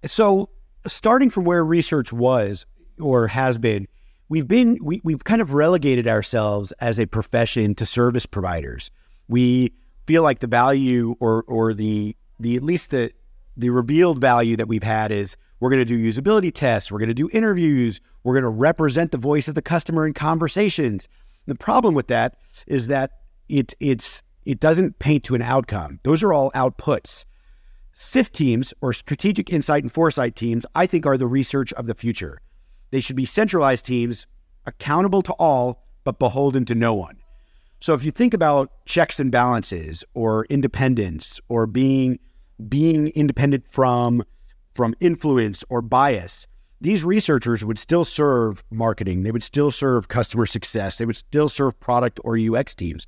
So 0.05 0.50
starting 0.85 1.29
from 1.29 1.45
where 1.45 1.63
research 1.63 2.11
was 2.11 2.65
or 3.00 3.27
has 3.27 3.57
been, 3.57 3.88
we've 4.29 4.47
been 4.47 4.77
we, 4.81 5.01
we've 5.03 5.23
kind 5.23 5.41
of 5.41 5.53
relegated 5.53 6.07
ourselves 6.07 6.71
as 6.73 7.00
a 7.00 7.05
profession 7.05 7.75
to 7.75 7.85
service 7.85 8.25
providers. 8.25 8.91
We 9.27 9.73
feel 10.07 10.23
like 10.23 10.39
the 10.39 10.47
value 10.47 11.15
or 11.19 11.43
or 11.47 11.73
the 11.73 12.15
the 12.39 12.55
at 12.55 12.63
least 12.63 12.91
the 12.91 13.11
the 13.57 13.69
revealed 13.69 14.19
value 14.19 14.55
that 14.55 14.67
we've 14.67 14.83
had 14.83 15.11
is 15.11 15.38
we're 15.59 15.69
going 15.69 15.85
to 15.85 15.85
do 15.85 16.11
usability 16.11 16.51
tests, 16.53 16.91
we're 16.91 17.00
going 17.00 17.09
to 17.09 17.13
do 17.13 17.29
interviews, 17.31 18.01
we're 18.23 18.33
going 18.33 18.43
to 18.43 18.50
represent 18.50 19.11
the 19.11 19.17
voice 19.17 19.47
of 19.47 19.55
the 19.55 19.61
customer 19.61 20.07
in 20.07 20.13
conversations. 20.13 21.07
The 21.45 21.55
problem 21.55 21.93
with 21.93 22.07
that 22.07 22.38
is 22.67 22.88
that 22.88 23.11
it 23.50 23.73
it's 23.79 24.21
it 24.45 24.59
doesn't 24.59 25.00
paint 25.00 25.23
to 25.25 25.35
an 25.35 25.41
outcome. 25.41 26.00
Those 26.03 26.23
are 26.23 26.33
all 26.33 26.51
outputs. 26.51 27.25
SIFT 28.03 28.34
teams 28.34 28.74
or 28.81 28.93
strategic 28.93 29.51
insight 29.51 29.84
and 29.84 29.91
foresight 29.91 30.36
teams, 30.36 30.65
I 30.74 30.88
think, 30.88 31.05
are 31.05 31.17
the 31.17 31.27
research 31.27 31.72
of 31.74 31.86
the 31.86 31.93
future. 31.93 32.41
They 32.89 33.00
should 33.00 33.15
be 33.15 33.25
centralized 33.25 33.86
teams, 33.86 34.25
accountable 34.65 35.22
to 35.22 35.34
all, 35.34 35.84
but 36.03 36.17
beholden 36.17 36.65
to 36.65 36.74
no 36.74 36.96
one. 36.96 37.17
So 37.79 37.93
if 37.93 38.03
you 38.03 38.10
think 38.10 38.34
about 38.34 38.72
checks 38.86 39.20
and 39.20 39.31
balances 39.31 40.03
or 40.15 40.46
independence 40.46 41.39
or 41.48 41.67
being 41.67 42.17
being 42.70 43.10
independent 43.10 43.67
from 43.67 44.24
from 44.74 44.96
influence 45.00 45.63
or 45.70 45.84
bias, 45.84 46.48
these 46.81 47.03
researchers 47.03 47.63
would 47.63 47.77
still 47.77 48.03
serve 48.03 48.63
marketing, 48.72 49.22
they 49.22 49.31
would 49.31 49.43
still 49.43 49.70
serve 49.70 50.08
customer 50.08 50.48
success, 50.48 50.98
they 50.98 51.05
would 51.05 51.15
still 51.15 51.48
serve 51.48 51.79
product 51.79 52.20
or 52.24 52.36
UX 52.36 52.74
teams, 52.74 53.05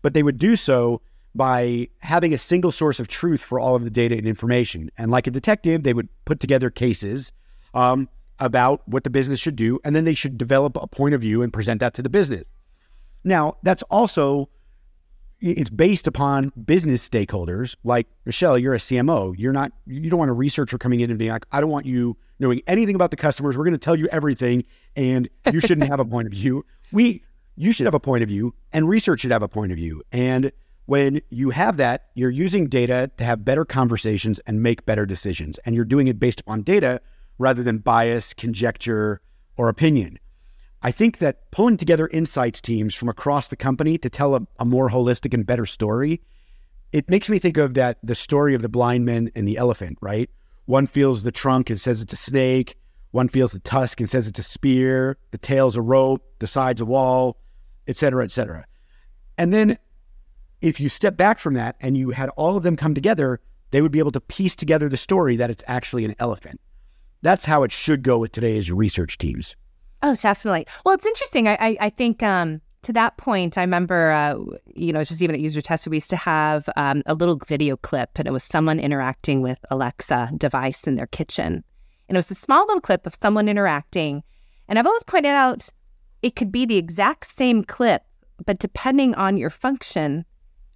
but 0.00 0.14
they 0.14 0.22
would 0.22 0.38
do 0.38 0.56
so 0.56 1.02
by 1.34 1.88
having 1.98 2.34
a 2.34 2.38
single 2.38 2.72
source 2.72 2.98
of 2.98 3.08
truth 3.08 3.40
for 3.40 3.60
all 3.60 3.76
of 3.76 3.84
the 3.84 3.90
data 3.90 4.16
and 4.16 4.26
information. 4.26 4.90
And 4.98 5.10
like 5.10 5.26
a 5.26 5.30
detective, 5.30 5.82
they 5.82 5.94
would 5.94 6.08
put 6.24 6.40
together 6.40 6.70
cases 6.70 7.32
um, 7.74 8.08
about 8.38 8.86
what 8.88 9.04
the 9.04 9.10
business 9.10 9.38
should 9.38 9.56
do, 9.56 9.78
and 9.84 9.94
then 9.94 10.04
they 10.04 10.14
should 10.14 10.36
develop 10.38 10.76
a 10.76 10.86
point 10.86 11.14
of 11.14 11.20
view 11.20 11.42
and 11.42 11.52
present 11.52 11.80
that 11.80 11.94
to 11.94 12.02
the 12.02 12.08
business. 12.08 12.50
Now, 13.22 13.56
that's 13.62 13.82
also 13.84 14.48
it's 15.42 15.70
based 15.70 16.06
upon 16.06 16.52
business 16.64 17.06
stakeholders. 17.08 17.74
Like 17.82 18.06
Michelle, 18.26 18.58
you're 18.58 18.74
a 18.74 18.78
CMO. 18.78 19.34
You're 19.38 19.52
not. 19.52 19.72
You 19.86 20.10
don't 20.10 20.18
want 20.18 20.30
a 20.30 20.34
researcher 20.34 20.76
coming 20.78 21.00
in 21.00 21.10
and 21.10 21.18
being 21.18 21.30
like, 21.30 21.46
"I 21.52 21.60
don't 21.60 21.70
want 21.70 21.86
you 21.86 22.16
knowing 22.38 22.60
anything 22.66 22.94
about 22.94 23.10
the 23.10 23.16
customers. 23.16 23.56
We're 23.56 23.64
going 23.64 23.72
to 23.72 23.78
tell 23.78 23.96
you 23.96 24.06
everything, 24.08 24.64
and 24.96 25.28
you 25.50 25.60
shouldn't 25.60 25.88
have 25.88 26.00
a 26.00 26.04
point 26.04 26.26
of 26.26 26.32
view." 26.32 26.64
We 26.92 27.22
you 27.60 27.72
should 27.72 27.84
have 27.84 27.94
a 27.94 28.00
point 28.00 28.22
of 28.22 28.28
view 28.28 28.54
and 28.72 28.88
research 28.88 29.20
should 29.20 29.30
have 29.30 29.42
a 29.42 29.48
point 29.48 29.70
of 29.70 29.76
view. 29.76 30.02
And 30.12 30.50
when 30.90 31.20
you 31.30 31.50
have 31.50 31.76
that, 31.76 32.06
you're 32.14 32.30
using 32.30 32.66
data 32.66 33.08
to 33.16 33.22
have 33.22 33.44
better 33.44 33.64
conversations 33.64 34.40
and 34.40 34.60
make 34.60 34.84
better 34.86 35.06
decisions. 35.06 35.56
And 35.58 35.76
you're 35.76 35.84
doing 35.84 36.08
it 36.08 36.18
based 36.18 36.40
upon 36.40 36.62
data 36.62 37.00
rather 37.38 37.62
than 37.62 37.78
bias, 37.78 38.34
conjecture, 38.34 39.20
or 39.56 39.68
opinion. 39.68 40.18
I 40.82 40.90
think 40.90 41.18
that 41.18 41.48
pulling 41.52 41.76
together 41.76 42.08
insights 42.08 42.60
teams 42.60 42.96
from 42.96 43.08
across 43.08 43.46
the 43.46 43.54
company 43.54 43.98
to 43.98 44.10
tell 44.10 44.34
a, 44.34 44.40
a, 44.58 44.64
more 44.64 44.90
holistic 44.90 45.32
and 45.32 45.46
better 45.46 45.64
story, 45.64 46.22
it 46.92 47.08
makes 47.08 47.28
me 47.28 47.38
think 47.38 47.56
of 47.56 47.74
that 47.74 47.98
the 48.02 48.16
story 48.16 48.56
of 48.56 48.62
the 48.62 48.68
blind 48.68 49.04
man 49.04 49.30
and 49.36 49.46
the 49.46 49.58
elephant, 49.58 49.96
right? 50.00 50.28
One 50.64 50.88
feels 50.88 51.22
the 51.22 51.30
trunk 51.30 51.70
and 51.70 51.80
says 51.80 52.02
it's 52.02 52.14
a 52.14 52.16
snake. 52.16 52.74
One 53.12 53.28
feels 53.28 53.52
the 53.52 53.60
tusk 53.60 54.00
and 54.00 54.10
says 54.10 54.26
it's 54.26 54.40
a 54.40 54.42
spear. 54.42 55.18
The 55.30 55.38
tail's 55.38 55.76
a 55.76 55.82
rope. 55.82 56.24
The 56.40 56.48
side's 56.48 56.80
a 56.80 56.84
wall, 56.84 57.36
et 57.86 57.96
cetera, 57.96 58.24
et 58.24 58.32
cetera. 58.32 58.66
And 59.38 59.54
then 59.54 59.78
if 60.60 60.80
you 60.80 60.88
step 60.88 61.16
back 61.16 61.38
from 61.38 61.54
that 61.54 61.76
and 61.80 61.96
you 61.96 62.10
had 62.10 62.28
all 62.30 62.56
of 62.56 62.62
them 62.62 62.76
come 62.76 62.94
together, 62.94 63.40
they 63.70 63.82
would 63.82 63.92
be 63.92 63.98
able 63.98 64.12
to 64.12 64.20
piece 64.20 64.56
together 64.56 64.88
the 64.88 64.96
story 64.96 65.36
that 65.36 65.50
it's 65.50 65.64
actually 65.66 66.04
an 66.04 66.14
elephant. 66.18 66.60
That's 67.22 67.44
how 67.44 67.62
it 67.62 67.72
should 67.72 68.02
go 68.02 68.18
with 68.18 68.32
today's 68.32 68.70
research 68.70 69.18
teams. 69.18 69.56
Oh, 70.02 70.14
definitely. 70.14 70.66
Well, 70.84 70.94
it's 70.94 71.06
interesting. 71.06 71.48
I 71.48 71.56
I, 71.60 71.76
I 71.80 71.90
think 71.90 72.22
um, 72.22 72.60
to 72.82 72.92
that 72.94 73.18
point, 73.18 73.58
I 73.58 73.62
remember, 73.62 74.10
uh, 74.10 74.36
you 74.74 74.92
know, 74.92 75.04
just 75.04 75.20
even 75.20 75.34
at 75.34 75.42
UserTest, 75.42 75.88
we 75.88 75.98
used 75.98 76.10
to 76.10 76.16
have 76.16 76.68
um, 76.76 77.02
a 77.06 77.14
little 77.14 77.38
video 77.46 77.76
clip, 77.76 78.18
and 78.18 78.26
it 78.26 78.32
was 78.32 78.44
someone 78.44 78.80
interacting 78.80 79.42
with 79.42 79.58
Alexa 79.70 80.30
device 80.38 80.86
in 80.86 80.94
their 80.94 81.06
kitchen, 81.06 81.62
and 82.08 82.16
it 82.16 82.18
was 82.18 82.30
a 82.30 82.34
small 82.34 82.66
little 82.66 82.80
clip 82.80 83.06
of 83.06 83.14
someone 83.14 83.48
interacting. 83.48 84.22
And 84.68 84.78
I've 84.78 84.86
always 84.86 85.04
pointed 85.04 85.30
out 85.30 85.68
it 86.22 86.36
could 86.36 86.52
be 86.52 86.64
the 86.64 86.76
exact 86.76 87.26
same 87.26 87.64
clip, 87.64 88.02
but 88.46 88.58
depending 88.58 89.14
on 89.16 89.36
your 89.36 89.50
function, 89.50 90.24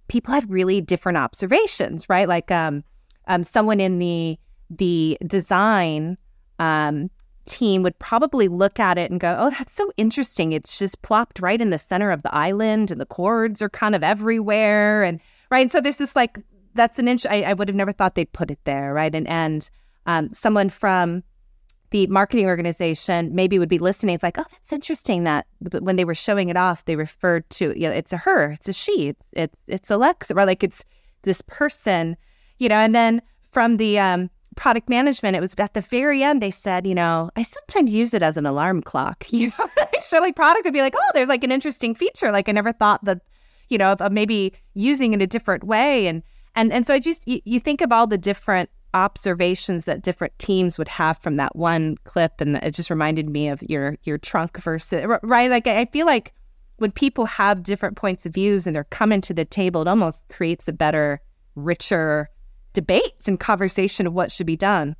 people 0.07 0.33
had 0.33 0.49
really 0.49 0.81
different 0.81 1.17
observations, 1.17 2.07
right? 2.09 2.27
Like 2.27 2.51
um, 2.51 2.83
um, 3.27 3.43
someone 3.43 3.79
in 3.79 3.99
the 3.99 4.37
the 4.69 5.17
design 5.25 6.17
um, 6.59 7.09
team 7.45 7.83
would 7.83 7.97
probably 7.99 8.47
look 8.47 8.79
at 8.79 8.97
it 8.97 9.11
and 9.11 9.19
go, 9.19 9.35
"Oh, 9.39 9.49
that's 9.49 9.73
so 9.73 9.91
interesting. 9.97 10.51
It's 10.51 10.77
just 10.77 11.01
plopped 11.01 11.39
right 11.39 11.59
in 11.59 11.69
the 11.69 11.77
center 11.77 12.11
of 12.11 12.23
the 12.23 12.33
island, 12.33 12.91
and 12.91 12.99
the 12.99 13.05
cords 13.05 13.61
are 13.61 13.69
kind 13.69 13.95
of 13.95 14.03
everywhere." 14.03 15.03
And 15.03 15.19
right, 15.51 15.61
and 15.61 15.71
so 15.71 15.81
there's 15.81 15.97
this 15.97 16.15
like 16.15 16.39
that's 16.73 16.99
an 16.99 17.07
inch. 17.07 17.25
I, 17.25 17.43
I 17.43 17.53
would 17.53 17.67
have 17.67 17.75
never 17.75 17.91
thought 17.91 18.15
they'd 18.15 18.31
put 18.31 18.51
it 18.51 18.59
there, 18.63 18.93
right? 18.93 19.13
And 19.13 19.27
and 19.27 19.69
um, 20.05 20.33
someone 20.33 20.69
from 20.69 21.23
the 21.95 22.07
marketing 22.07 22.45
organization 22.47 23.33
maybe 23.33 23.57
would 23.57 23.69
be 23.69 23.79
listening. 23.79 24.15
It's 24.15 24.23
like, 24.23 24.37
"Oh, 24.37 24.43
that's 24.51 24.73
interesting." 24.73 25.23
That 25.23 25.47
when 25.61 25.95
they 25.95 26.03
were 26.03 26.13
showing 26.13 26.49
it 26.49 26.57
off, 26.57 26.83
they 26.83 26.97
referred 26.97 27.49
to 27.51 27.73
you 27.79 27.87
know, 27.87 27.95
it's 27.95 28.11
a 28.11 28.17
her, 28.17 28.51
it's 28.51 28.67
a 28.67 28.73
she, 28.73 29.07
it's 29.07 29.27
it's 29.31 29.61
it's 29.67 29.89
Alexa, 29.89 30.33
right? 30.35 30.45
Like 30.45 30.61
it's 30.61 30.83
this 31.21 31.41
person, 31.43 32.17
you 32.59 32.67
know. 32.67 32.75
And 32.75 32.93
then 32.93 33.21
from 33.53 33.77
the 33.77 33.97
um, 33.97 34.29
product 34.57 34.89
management, 34.89 35.37
it 35.37 35.39
was 35.39 35.55
at 35.57 35.73
the 35.73 35.79
very 35.79 36.21
end, 36.21 36.41
they 36.41 36.51
said, 36.51 36.85
you 36.85 36.95
know, 36.95 37.29
I 37.37 37.43
sometimes 37.43 37.93
use 37.93 38.13
it 38.13 38.21
as 38.21 38.35
an 38.35 38.45
alarm 38.45 38.81
clock. 38.81 39.25
You 39.31 39.53
know, 39.57 39.67
so 40.01 40.19
like 40.19 40.35
product 40.35 40.65
would 40.65 40.73
be 40.73 40.81
like, 40.81 40.95
oh, 40.97 41.11
there's 41.13 41.29
like 41.29 41.45
an 41.45 41.51
interesting 41.53 41.95
feature. 41.95 42.29
Like 42.29 42.49
I 42.49 42.51
never 42.51 42.73
thought 42.73 43.05
that, 43.05 43.21
you 43.69 43.77
know, 43.77 43.93
of, 43.93 44.01
of 44.01 44.11
maybe 44.11 44.51
using 44.73 45.13
it 45.13 45.21
a 45.21 45.27
different 45.27 45.63
way. 45.63 46.07
And, 46.07 46.23
and, 46.55 46.73
and 46.73 46.85
so 46.85 46.93
I 46.93 46.99
just, 46.99 47.25
you, 47.25 47.39
you 47.45 47.61
think 47.61 47.79
of 47.79 47.93
all 47.93 48.05
the 48.05 48.17
different 48.17 48.69
observations 48.95 49.85
that 49.85 50.01
different 50.01 50.37
teams 50.39 50.79
would 50.79 50.87
have 50.87 51.19
from 51.19 51.35
that 51.35 51.55
one 51.55 51.97
clip. 52.05 52.41
And 52.41 52.55
it 52.57 52.73
just 52.73 52.89
reminded 52.89 53.29
me 53.29 53.49
of 53.49 53.61
your, 53.63 53.97
your 54.03 54.17
trunk 54.17 54.57
versus, 54.59 55.05
right? 55.21 55.51
Like 55.51 55.67
I 55.67 55.85
feel 55.85 56.07
like 56.07 56.33
when 56.77 56.91
people 56.91 57.25
have 57.25 57.61
different 57.61 57.97
points 57.97 58.25
of 58.25 58.33
views 58.33 58.65
and 58.65 58.75
they're 58.75 58.85
coming 58.85 59.21
to 59.21 59.33
the 59.33 59.45
table, 59.45 59.81
it 59.81 59.87
almost 59.87 60.19
creates 60.29 60.67
a 60.67 60.73
better, 60.73 61.21
richer, 61.55 62.29
debate 62.73 63.27
and 63.27 63.39
conversation 63.39 64.07
of 64.07 64.13
what 64.13 64.31
should 64.31 64.47
be 64.47 64.57
done. 64.57 64.95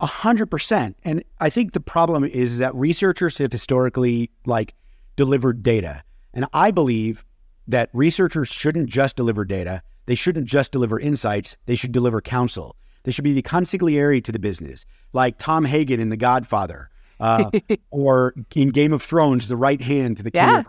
A 0.00 0.06
hundred 0.06 0.50
percent. 0.50 0.96
And 1.04 1.22
I 1.40 1.48
think 1.50 1.72
the 1.72 1.80
problem 1.80 2.24
is 2.24 2.58
that 2.58 2.74
researchers 2.74 3.38
have 3.38 3.52
historically 3.52 4.30
like 4.44 4.74
delivered 5.16 5.62
data. 5.62 6.02
And 6.34 6.46
I 6.52 6.70
believe 6.70 7.24
that 7.66 7.90
researchers 7.92 8.48
shouldn't 8.48 8.90
just 8.90 9.16
deliver 9.16 9.44
data. 9.44 9.82
They 10.04 10.14
shouldn't 10.14 10.46
just 10.46 10.70
deliver 10.70 11.00
insights. 11.00 11.56
They 11.66 11.74
should 11.74 11.92
deliver 11.92 12.20
counsel. 12.20 12.76
They 13.06 13.12
should 13.12 13.24
be 13.24 13.32
the 13.32 13.42
consigliere 13.42 14.22
to 14.24 14.32
the 14.32 14.40
business, 14.40 14.84
like 15.12 15.38
Tom 15.38 15.64
Hagen 15.64 16.00
in 16.00 16.08
The 16.08 16.16
Godfather, 16.16 16.90
uh, 17.20 17.50
or 17.92 18.34
in 18.54 18.70
Game 18.70 18.92
of 18.92 19.00
Thrones, 19.00 19.46
the 19.46 19.56
right 19.56 19.80
hand 19.80 20.16
to 20.16 20.24
the 20.24 20.30
king, 20.32 20.64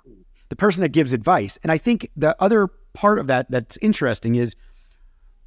the 0.49 0.55
person 0.55 0.81
that 0.81 0.89
gives 0.89 1.11
advice. 1.11 1.57
And 1.63 1.71
I 1.71 1.79
think 1.79 2.09
the 2.15 2.35
other 2.39 2.69
part 2.93 3.17
of 3.17 3.25
that 3.27 3.49
that's 3.49 3.77
interesting 3.81 4.35
is 4.35 4.55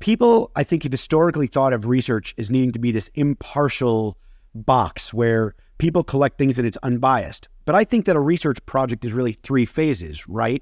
people, 0.00 0.50
I 0.56 0.64
think, 0.64 0.82
have 0.82 0.90
historically 0.90 1.46
thought 1.46 1.72
of 1.72 1.86
research 1.86 2.34
as 2.36 2.50
needing 2.50 2.72
to 2.72 2.80
be 2.80 2.90
this 2.90 3.08
impartial 3.14 4.18
box 4.52 5.14
where 5.14 5.54
people 5.78 6.02
collect 6.02 6.38
things 6.38 6.58
and 6.58 6.66
it's 6.66 6.78
unbiased. 6.82 7.48
But 7.66 7.76
I 7.76 7.84
think 7.84 8.04
that 8.06 8.16
a 8.16 8.20
research 8.20 8.58
project 8.66 9.04
is 9.04 9.12
really 9.12 9.34
three 9.34 9.64
phases, 9.64 10.28
right? 10.28 10.60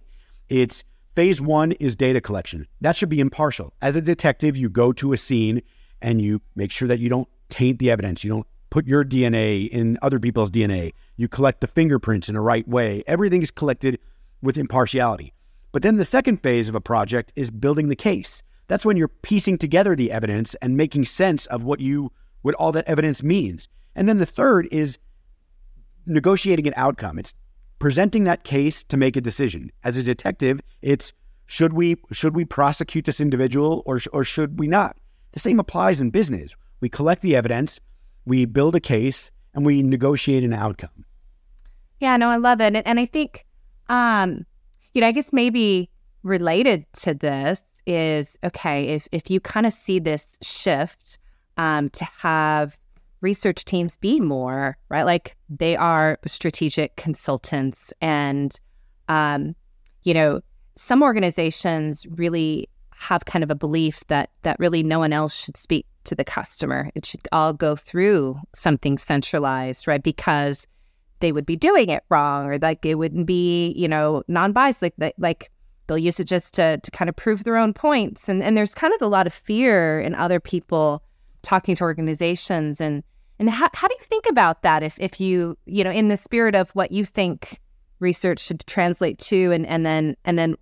It's 0.50 0.84
phase 1.16 1.40
one 1.40 1.72
is 1.72 1.96
data 1.96 2.20
collection. 2.20 2.66
That 2.82 2.96
should 2.96 3.08
be 3.08 3.18
impartial. 3.18 3.72
As 3.80 3.96
a 3.96 4.02
detective, 4.02 4.58
you 4.58 4.68
go 4.68 4.92
to 4.92 5.14
a 5.14 5.16
scene 5.16 5.62
and 6.02 6.20
you 6.20 6.40
make 6.54 6.70
sure 6.70 6.88
that 6.88 7.00
you 7.00 7.08
don't 7.08 7.28
taint 7.48 7.78
the 7.78 7.90
evidence. 7.90 8.24
You 8.24 8.30
don't 8.30 8.46
put 8.70 8.86
your 8.86 9.04
DNA 9.04 9.68
in 9.68 9.98
other 10.02 10.20
people's 10.20 10.50
DNA. 10.50 10.92
You 11.16 11.28
collect 11.28 11.60
the 11.60 11.66
fingerprints 11.66 12.28
in 12.28 12.34
the 12.34 12.40
right 12.40 12.66
way. 12.68 13.02
Everything 13.06 13.42
is 13.42 13.50
collected 13.50 13.98
with 14.42 14.58
impartiality. 14.58 15.32
But 15.72 15.82
then 15.82 15.96
the 15.96 16.04
second 16.04 16.42
phase 16.42 16.68
of 16.68 16.74
a 16.74 16.80
project 16.80 17.32
is 17.36 17.50
building 17.50 17.88
the 17.88 17.96
case. 17.96 18.42
That's 18.68 18.84
when 18.84 18.96
you're 18.96 19.08
piecing 19.08 19.58
together 19.58 19.96
the 19.96 20.12
evidence 20.12 20.54
and 20.56 20.76
making 20.76 21.06
sense 21.06 21.46
of 21.46 21.64
what 21.64 21.80
you 21.80 22.12
what 22.42 22.54
all 22.54 22.72
that 22.72 22.86
evidence 22.86 23.22
means. 23.22 23.68
And 23.94 24.08
then 24.08 24.18
the 24.18 24.26
third 24.26 24.68
is 24.70 24.98
negotiating 26.06 26.66
an 26.68 26.74
outcome. 26.76 27.18
It's 27.18 27.34
presenting 27.78 28.24
that 28.24 28.44
case 28.44 28.84
to 28.84 28.96
make 28.96 29.16
a 29.16 29.20
decision. 29.20 29.72
As 29.84 29.96
a 29.96 30.02
detective, 30.02 30.60
it's 30.82 31.12
should 31.46 31.72
we 31.72 31.96
should 32.12 32.36
we 32.36 32.44
prosecute 32.44 33.06
this 33.06 33.20
individual 33.20 33.82
or 33.86 34.00
or 34.12 34.22
should 34.24 34.58
we 34.58 34.68
not? 34.68 34.96
The 35.32 35.40
same 35.40 35.60
applies 35.60 36.00
in 36.00 36.10
business. 36.10 36.54
We 36.80 36.88
collect 36.88 37.22
the 37.22 37.36
evidence, 37.36 37.80
we 38.24 38.44
build 38.44 38.74
a 38.74 38.80
case, 38.80 39.30
and 39.54 39.64
we 39.66 39.82
negotiate 39.82 40.44
an 40.44 40.52
outcome. 40.52 41.04
Yeah, 42.00 42.16
no, 42.16 42.28
I 42.28 42.36
love 42.36 42.60
it, 42.60 42.74
and, 42.86 43.00
I 43.00 43.04
think, 43.04 43.44
um, 43.88 44.46
you 44.94 45.00
know, 45.00 45.08
I 45.08 45.12
guess 45.12 45.32
maybe 45.32 45.90
related 46.22 46.84
to 47.00 47.14
this 47.14 47.62
is 47.86 48.38
okay, 48.44 48.88
if, 48.88 49.08
if 49.12 49.30
you 49.30 49.40
kind 49.40 49.66
of 49.66 49.72
see 49.72 49.98
this 49.98 50.36
shift 50.42 51.18
um, 51.56 51.88
to 51.90 52.04
have 52.04 52.78
research 53.20 53.64
teams 53.64 53.96
be 53.96 54.20
more, 54.20 54.76
right? 54.88 55.04
Like 55.04 55.36
they 55.48 55.76
are 55.76 56.18
strategic 56.26 56.96
consultants. 56.96 57.92
And, 58.00 58.58
um, 59.08 59.56
you 60.04 60.14
know, 60.14 60.40
some 60.76 61.02
organizations 61.02 62.06
really 62.10 62.68
have 62.98 63.24
kind 63.24 63.44
of 63.44 63.50
a 63.50 63.54
belief 63.54 64.04
that 64.08 64.30
that 64.42 64.58
really 64.58 64.82
no 64.82 64.98
one 64.98 65.12
else 65.12 65.34
should 65.34 65.56
speak 65.56 65.86
to 66.04 66.14
the 66.14 66.24
customer. 66.24 66.90
It 66.94 67.06
should 67.06 67.20
all 67.32 67.52
go 67.52 67.76
through 67.76 68.40
something 68.54 68.98
centralized, 68.98 69.86
right? 69.86 70.02
Because 70.02 70.66
they 71.20 71.32
would 71.32 71.46
be 71.46 71.56
doing 71.56 71.90
it 71.90 72.04
wrong 72.10 72.46
or 72.46 72.58
like 72.58 72.84
it 72.84 72.96
wouldn't 72.96 73.26
be, 73.26 73.72
you 73.76 73.88
know, 73.88 74.22
non-biased. 74.26 74.82
Like 74.82 74.94
like 75.18 75.50
they'll 75.86 75.98
use 75.98 76.18
it 76.18 76.24
just 76.24 76.54
to 76.54 76.78
to 76.78 76.90
kind 76.90 77.08
of 77.08 77.14
prove 77.14 77.44
their 77.44 77.56
own 77.56 77.72
points. 77.72 78.28
And 78.28 78.42
and 78.42 78.56
there's 78.56 78.74
kind 78.74 78.92
of 78.92 79.00
a 79.02 79.06
lot 79.06 79.26
of 79.26 79.32
fear 79.32 80.00
in 80.00 80.14
other 80.14 80.40
people 80.40 81.02
talking 81.42 81.76
to 81.76 81.84
organizations 81.84 82.80
and 82.80 83.04
and 83.38 83.48
how, 83.48 83.68
how 83.72 83.86
do 83.86 83.94
you 83.94 84.04
think 84.04 84.26
about 84.28 84.62
that 84.62 84.82
if 84.82 84.98
if 84.98 85.20
you 85.20 85.56
you 85.66 85.84
know 85.84 85.90
in 85.90 86.08
the 86.08 86.16
spirit 86.16 86.56
of 86.56 86.70
what 86.70 86.90
you 86.90 87.04
think 87.04 87.60
research 88.00 88.40
should 88.40 88.66
translate 88.66 89.18
to 89.18 89.52
and 89.52 89.66
and 89.66 89.86
then 89.86 90.16
and 90.24 90.36
then 90.36 90.56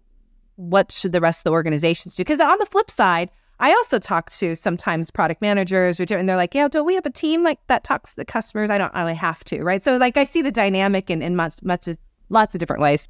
what 0.57 0.91
should 0.91 1.13
the 1.13 1.21
rest 1.21 1.41
of 1.41 1.45
the 1.45 1.53
organizations 1.53 2.17
do 2.17 2.23
because 2.23 2.41
on 2.41 2.59
the 2.59 2.67
flip 2.67 2.91
side 2.91 3.31
I 3.59 3.71
also 3.71 3.99
talk 3.99 4.31
to 4.33 4.55
sometimes 4.55 5.11
product 5.11 5.41
managers 5.41 5.99
or 5.99 6.05
and 6.17 6.29
they're 6.29 6.37
like, 6.37 6.55
yeah, 6.55 6.69
don't 6.69 6.85
we 6.85 6.95
have 6.95 7.07
a 7.07 7.11
team 7.11 7.43
like 7.43 7.59
that 7.69 7.85
talks 7.85 8.11
to 8.11 8.17
the 8.17 8.25
customers? 8.25 8.71
I 8.71 8.77
don't 8.77 8.93
really 8.95 9.15
have 9.15 9.43
to, 9.45 9.63
right? 9.63 9.83
So 9.83 9.97
like 9.97 10.17
I 10.17 10.25
see 10.25 10.43
the 10.43 10.53
dynamic 10.53 11.09
in, 11.09 11.23
in 11.23 11.37
much 11.37 11.55
much 11.63 11.89
lots 12.29 12.55
of 12.55 12.59
different 12.59 12.83
ways. 12.83 13.09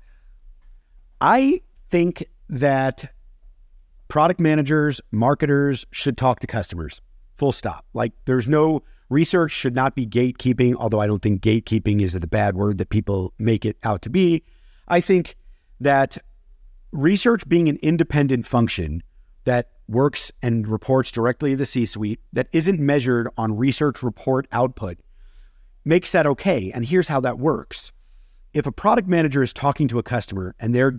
I 1.20 1.62
think 1.88 2.24
that 2.48 3.12
product 4.08 4.38
managers, 4.38 5.00
marketers 5.10 5.84
should 5.90 6.16
talk 6.16 6.40
to 6.40 6.46
customers. 6.46 7.00
Full 7.34 7.52
stop. 7.52 7.84
Like 7.92 8.12
there's 8.26 8.46
no 8.46 8.82
research 9.08 9.50
should 9.50 9.74
not 9.74 9.94
be 9.94 10.06
gatekeeping, 10.06 10.74
although 10.78 11.00
I 11.00 11.06
don't 11.08 11.22
think 11.22 11.42
gatekeeping 11.42 12.02
is 12.02 12.12
the 12.12 12.26
bad 12.26 12.56
word 12.56 12.78
that 12.78 12.90
people 12.90 13.32
make 13.38 13.64
it 13.64 13.76
out 13.82 14.02
to 14.02 14.10
be. 14.10 14.44
I 14.86 15.00
think 15.00 15.36
that 15.80 16.18
research 16.92 17.48
being 17.48 17.68
an 17.68 17.78
independent 17.82 18.46
function 18.46 19.02
that 19.44 19.70
works 19.88 20.32
and 20.42 20.66
reports 20.66 21.12
directly 21.12 21.50
to 21.50 21.56
the 21.56 21.66
C 21.66 21.86
suite 21.86 22.20
that 22.32 22.48
isn't 22.52 22.80
measured 22.80 23.28
on 23.36 23.56
research 23.56 24.02
report 24.02 24.46
output 24.52 24.98
makes 25.84 26.12
that 26.12 26.26
okay. 26.26 26.72
And 26.74 26.84
here's 26.84 27.08
how 27.08 27.20
that 27.20 27.38
works 27.38 27.92
if 28.52 28.66
a 28.66 28.72
product 28.72 29.06
manager 29.06 29.42
is 29.42 29.52
talking 29.52 29.86
to 29.88 29.98
a 29.98 30.02
customer 30.02 30.54
and 30.58 30.74
they're 30.74 30.98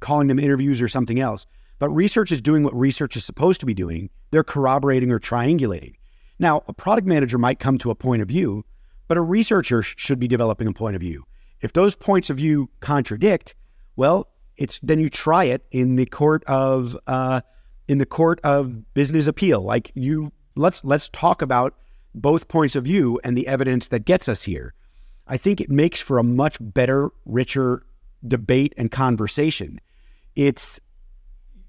calling 0.00 0.28
them 0.28 0.38
interviews 0.38 0.80
or 0.80 0.88
something 0.88 1.18
else, 1.18 1.44
but 1.78 1.90
research 1.90 2.30
is 2.30 2.40
doing 2.40 2.62
what 2.62 2.74
research 2.74 3.16
is 3.16 3.24
supposed 3.24 3.60
to 3.60 3.66
be 3.66 3.74
doing, 3.74 4.10
they're 4.30 4.44
corroborating 4.44 5.10
or 5.10 5.18
triangulating. 5.18 5.94
Now, 6.38 6.62
a 6.68 6.72
product 6.72 7.06
manager 7.06 7.38
might 7.38 7.58
come 7.58 7.78
to 7.78 7.90
a 7.90 7.94
point 7.94 8.22
of 8.22 8.28
view, 8.28 8.64
but 9.08 9.16
a 9.16 9.20
researcher 9.20 9.82
sh- 9.82 9.94
should 9.98 10.18
be 10.18 10.28
developing 10.28 10.68
a 10.68 10.72
point 10.72 10.96
of 10.96 11.00
view. 11.00 11.24
If 11.60 11.72
those 11.72 11.94
points 11.94 12.30
of 12.30 12.36
view 12.36 12.70
contradict, 12.80 13.54
well, 13.96 14.28
it's 14.56 14.78
then 14.82 14.98
you 14.98 15.08
try 15.08 15.44
it 15.44 15.64
in 15.70 15.96
the 15.96 16.06
court 16.06 16.44
of 16.44 16.96
uh, 17.06 17.40
in 17.88 17.98
the 17.98 18.06
court 18.06 18.40
of 18.44 18.94
business 18.94 19.26
appeal. 19.26 19.62
Like 19.62 19.92
you, 19.94 20.32
let's 20.56 20.84
let's 20.84 21.08
talk 21.08 21.42
about 21.42 21.74
both 22.14 22.48
points 22.48 22.76
of 22.76 22.84
view 22.84 23.20
and 23.24 23.36
the 23.36 23.46
evidence 23.46 23.88
that 23.88 24.04
gets 24.04 24.28
us 24.28 24.42
here. 24.42 24.74
I 25.26 25.36
think 25.36 25.60
it 25.60 25.70
makes 25.70 26.00
for 26.00 26.18
a 26.18 26.24
much 26.24 26.58
better, 26.60 27.10
richer 27.24 27.84
debate 28.26 28.74
and 28.76 28.90
conversation. 28.90 29.80
It's 30.36 30.80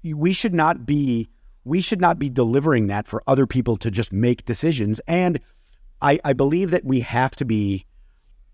we 0.02 0.32
should 0.32 0.54
not 0.54 0.84
be 0.84 1.30
we 1.64 1.80
should 1.80 2.00
not 2.00 2.18
be 2.18 2.28
delivering 2.28 2.88
that 2.88 3.08
for 3.08 3.22
other 3.26 3.46
people 3.46 3.76
to 3.78 3.90
just 3.90 4.12
make 4.12 4.44
decisions. 4.44 5.00
And 5.06 5.40
I, 6.02 6.20
I 6.24 6.34
believe 6.34 6.70
that 6.72 6.84
we 6.84 7.00
have 7.00 7.34
to 7.36 7.44
be 7.44 7.86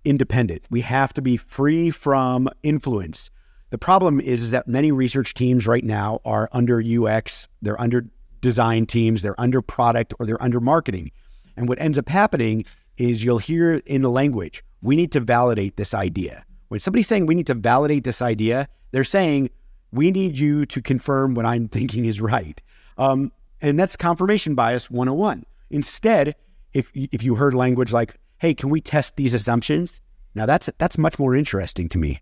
independent. 0.04 0.62
We 0.70 0.82
have 0.82 1.12
to 1.14 1.22
be 1.22 1.36
free 1.36 1.90
from 1.90 2.48
influence. 2.62 3.30
The 3.70 3.78
problem 3.78 4.20
is, 4.20 4.42
is 4.42 4.50
that 4.50 4.66
many 4.66 4.90
research 4.90 5.34
teams 5.34 5.66
right 5.66 5.84
now 5.84 6.20
are 6.24 6.48
under 6.52 6.82
UX, 6.82 7.46
they're 7.62 7.80
under 7.80 8.04
design 8.40 8.86
teams, 8.86 9.22
they're 9.22 9.40
under 9.40 9.62
product, 9.62 10.12
or 10.18 10.26
they're 10.26 10.42
under 10.42 10.60
marketing. 10.60 11.12
And 11.56 11.68
what 11.68 11.80
ends 11.80 11.96
up 11.98 12.08
happening 12.08 12.64
is 12.96 13.22
you'll 13.22 13.38
hear 13.38 13.74
in 13.86 14.02
the 14.02 14.10
language, 14.10 14.64
we 14.82 14.96
need 14.96 15.12
to 15.12 15.20
validate 15.20 15.76
this 15.76 15.94
idea. 15.94 16.44
When 16.68 16.80
somebody's 16.80 17.06
saying 17.06 17.26
we 17.26 17.34
need 17.34 17.46
to 17.46 17.54
validate 17.54 18.04
this 18.04 18.20
idea, 18.20 18.68
they're 18.90 19.04
saying 19.04 19.50
we 19.92 20.10
need 20.10 20.36
you 20.36 20.66
to 20.66 20.82
confirm 20.82 21.34
what 21.34 21.46
I'm 21.46 21.68
thinking 21.76 22.04
is 22.06 22.20
right. 22.20 22.60
Um, 22.98 23.32
and 23.60 23.78
that's 23.78 23.96
confirmation 23.96 24.54
bias 24.54 24.90
101. 24.90 25.44
Instead, 25.70 26.34
if 26.72 26.90
if 26.94 27.22
you 27.22 27.34
heard 27.34 27.54
language 27.54 27.92
like, 27.92 28.18
"Hey, 28.38 28.54
can 28.54 28.70
we 28.70 28.80
test 28.80 29.16
these 29.16 29.34
assumptions?" 29.34 30.00
Now 30.34 30.46
that's 30.46 30.70
that's 30.78 30.98
much 30.98 31.18
more 31.18 31.34
interesting 31.34 31.88
to 31.90 31.98
me. 31.98 32.20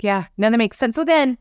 Yeah, 0.00 0.26
no, 0.36 0.50
that 0.50 0.58
makes 0.58 0.78
sense. 0.78 0.94
So 0.94 1.04
then, 1.04 1.38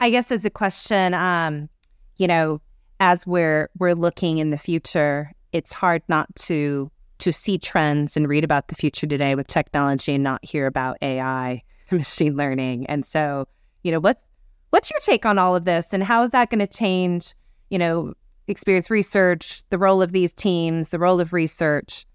I 0.00 0.10
guess 0.10 0.30
as 0.30 0.44
a 0.44 0.50
question, 0.50 1.14
um, 1.14 1.68
you 2.16 2.26
know, 2.26 2.60
as 3.00 3.26
we're 3.26 3.70
we're 3.78 3.94
looking 3.94 4.38
in 4.38 4.50
the 4.50 4.58
future, 4.58 5.32
it's 5.52 5.72
hard 5.72 6.02
not 6.08 6.34
to 6.36 6.90
to 7.18 7.32
see 7.32 7.58
trends 7.58 8.16
and 8.16 8.28
read 8.28 8.44
about 8.44 8.68
the 8.68 8.74
future 8.74 9.06
today 9.06 9.34
with 9.34 9.46
technology 9.46 10.14
and 10.14 10.24
not 10.24 10.44
hear 10.44 10.66
about 10.66 10.98
AI, 11.00 11.62
machine 11.90 12.36
learning. 12.36 12.86
And 12.86 13.04
so, 13.04 13.46
you 13.82 13.92
know, 13.92 14.00
what's 14.00 14.22
what's 14.70 14.90
your 14.90 15.00
take 15.00 15.24
on 15.24 15.38
all 15.38 15.54
of 15.54 15.64
this 15.64 15.92
and 15.92 16.02
how 16.02 16.22
is 16.22 16.32
that 16.32 16.50
going 16.50 16.58
to 16.58 16.66
change, 16.66 17.34
you 17.70 17.78
know, 17.78 18.14
experience 18.48 18.90
research, 18.90 19.62
the 19.70 19.78
role 19.78 20.02
of 20.02 20.12
these 20.12 20.32
teams, 20.32 20.88
the 20.88 20.98
role 20.98 21.20
of 21.20 21.32
research? 21.32 22.06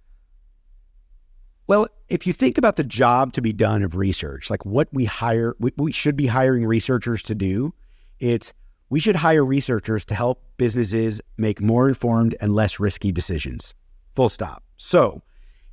Well, 1.69 1.87
if 2.07 2.25
you 2.25 2.33
think 2.33 2.57
about 2.57 2.77
the 2.77 2.83
job 2.83 3.33
to 3.33 3.43
be 3.43 3.53
done 3.53 3.83
of 3.83 3.95
research, 3.95 4.49
like 4.49 4.65
what 4.65 4.87
we 4.91 5.05
hire, 5.05 5.55
we 5.59 5.91
should 5.91 6.15
be 6.15 6.25
hiring 6.25 6.65
researchers 6.65 7.21
to 7.21 7.35
do, 7.35 7.75
it's 8.19 8.55
we 8.89 8.99
should 8.99 9.17
hire 9.17 9.45
researchers 9.45 10.03
to 10.05 10.15
help 10.15 10.43
businesses 10.57 11.21
make 11.37 11.61
more 11.61 11.87
informed 11.87 12.35
and 12.41 12.55
less 12.55 12.79
risky 12.79 13.11
decisions. 13.11 13.75
Full 14.13 14.29
stop. 14.29 14.63
So, 14.77 15.21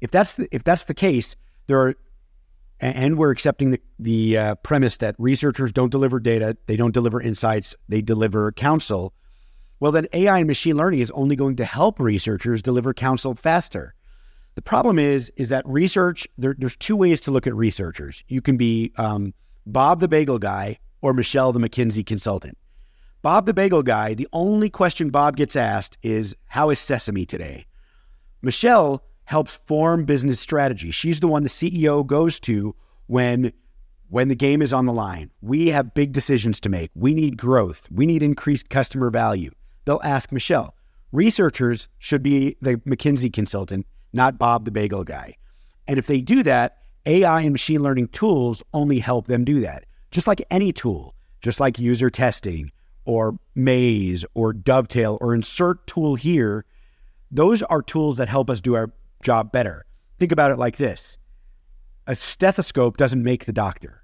if 0.02 0.10
that's 0.10 0.34
the, 0.34 0.46
if 0.54 0.62
that's 0.64 0.84
the 0.84 0.92
case, 0.92 1.34
there 1.66 1.80
are, 1.80 1.94
and 2.78 3.16
we're 3.16 3.30
accepting 3.30 3.70
the 3.70 3.80
the 3.98 4.36
uh, 4.36 4.54
premise 4.56 4.98
that 4.98 5.14
researchers 5.18 5.72
don't 5.72 5.90
deliver 5.90 6.20
data, 6.20 6.58
they 6.66 6.76
don't 6.76 6.92
deliver 6.92 7.22
insights, 7.22 7.74
they 7.88 8.02
deliver 8.02 8.52
counsel. 8.52 9.14
Well, 9.80 9.92
then 9.92 10.08
AI 10.12 10.40
and 10.40 10.46
machine 10.46 10.76
learning 10.76 11.00
is 11.00 11.10
only 11.12 11.36
going 11.36 11.56
to 11.56 11.64
help 11.64 11.98
researchers 11.98 12.60
deliver 12.60 12.92
counsel 12.92 13.34
faster. 13.34 13.94
The 14.56 14.62
problem 14.62 14.98
is, 14.98 15.30
is 15.36 15.50
that 15.50 15.66
research. 15.66 16.26
There, 16.38 16.56
there's 16.58 16.76
two 16.76 16.96
ways 16.96 17.20
to 17.22 17.30
look 17.30 17.46
at 17.46 17.54
researchers. 17.54 18.24
You 18.26 18.40
can 18.40 18.56
be 18.56 18.90
um, 18.96 19.34
Bob 19.66 20.00
the 20.00 20.08
Bagel 20.08 20.38
Guy 20.38 20.78
or 21.02 21.12
Michelle 21.12 21.52
the 21.52 21.60
McKinsey 21.60 22.04
consultant. 22.04 22.56
Bob 23.20 23.44
the 23.44 23.52
Bagel 23.52 23.82
Guy. 23.82 24.14
The 24.14 24.28
only 24.32 24.70
question 24.70 25.10
Bob 25.10 25.36
gets 25.36 25.56
asked 25.56 25.98
is, 26.02 26.34
"How 26.46 26.70
is 26.70 26.80
Sesame 26.80 27.26
today?" 27.26 27.66
Michelle 28.40 29.04
helps 29.24 29.60
form 29.66 30.06
business 30.06 30.40
strategy. 30.40 30.90
She's 30.90 31.20
the 31.20 31.28
one 31.28 31.42
the 31.42 31.48
CEO 31.50 32.04
goes 32.06 32.40
to 32.40 32.74
when 33.08 33.52
when 34.08 34.28
the 34.28 34.34
game 34.34 34.62
is 34.62 34.72
on 34.72 34.86
the 34.86 34.92
line. 34.92 35.30
We 35.42 35.68
have 35.68 35.92
big 35.92 36.12
decisions 36.12 36.60
to 36.60 36.70
make. 36.70 36.90
We 36.94 37.12
need 37.12 37.36
growth. 37.36 37.88
We 37.90 38.06
need 38.06 38.22
increased 38.22 38.70
customer 38.70 39.10
value. 39.10 39.50
They'll 39.84 40.00
ask 40.02 40.32
Michelle. 40.32 40.74
Researchers 41.12 41.88
should 41.98 42.22
be 42.22 42.56
the 42.62 42.76
McKinsey 42.78 43.30
consultant 43.30 43.86
not 44.16 44.38
Bob 44.38 44.64
the 44.64 44.72
bagel 44.72 45.04
guy. 45.04 45.36
And 45.86 45.98
if 45.98 46.06
they 46.08 46.20
do 46.20 46.42
that, 46.42 46.78
AI 47.06 47.42
and 47.42 47.52
machine 47.52 47.82
learning 47.82 48.08
tools 48.08 48.62
only 48.74 48.98
help 48.98 49.28
them 49.28 49.44
do 49.44 49.60
that. 49.60 49.84
Just 50.10 50.26
like 50.26 50.44
any 50.50 50.72
tool, 50.72 51.14
just 51.40 51.60
like 51.60 51.74
UserTesting 51.74 52.70
or 53.04 53.38
Maze 53.54 54.24
or 54.34 54.52
Dovetail 54.52 55.18
or 55.20 55.34
insert 55.34 55.86
tool 55.86 56.16
here, 56.16 56.64
those 57.30 57.62
are 57.62 57.82
tools 57.82 58.16
that 58.16 58.28
help 58.28 58.50
us 58.50 58.60
do 58.60 58.74
our 58.74 58.92
job 59.22 59.52
better. 59.52 59.84
Think 60.18 60.32
about 60.32 60.50
it 60.50 60.58
like 60.58 60.76
this 60.76 61.18
a 62.08 62.16
stethoscope 62.16 62.96
doesn't 62.96 63.22
make 63.22 63.44
the 63.44 63.52
doctor. 63.52 64.02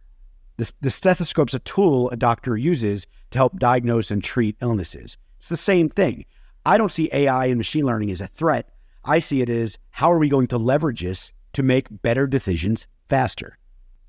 The, 0.56 0.72
the 0.80 0.90
stethoscope's 0.90 1.54
a 1.54 1.60
tool 1.60 2.10
a 2.10 2.16
doctor 2.16 2.56
uses 2.56 3.06
to 3.30 3.38
help 3.38 3.58
diagnose 3.58 4.10
and 4.10 4.22
treat 4.22 4.56
illnesses. 4.60 5.16
It's 5.38 5.48
the 5.48 5.56
same 5.56 5.88
thing. 5.88 6.24
I 6.64 6.78
don't 6.78 6.92
see 6.92 7.08
AI 7.12 7.46
and 7.46 7.56
machine 7.56 7.86
learning 7.86 8.10
as 8.10 8.20
a 8.20 8.26
threat. 8.26 8.71
I 9.04 9.20
see 9.20 9.42
it 9.42 9.48
as 9.48 9.78
how 9.90 10.12
are 10.12 10.18
we 10.18 10.28
going 10.28 10.46
to 10.48 10.58
leverage 10.58 11.02
this 11.02 11.32
to 11.54 11.62
make 11.62 11.86
better 12.02 12.26
decisions 12.26 12.86
faster? 13.08 13.58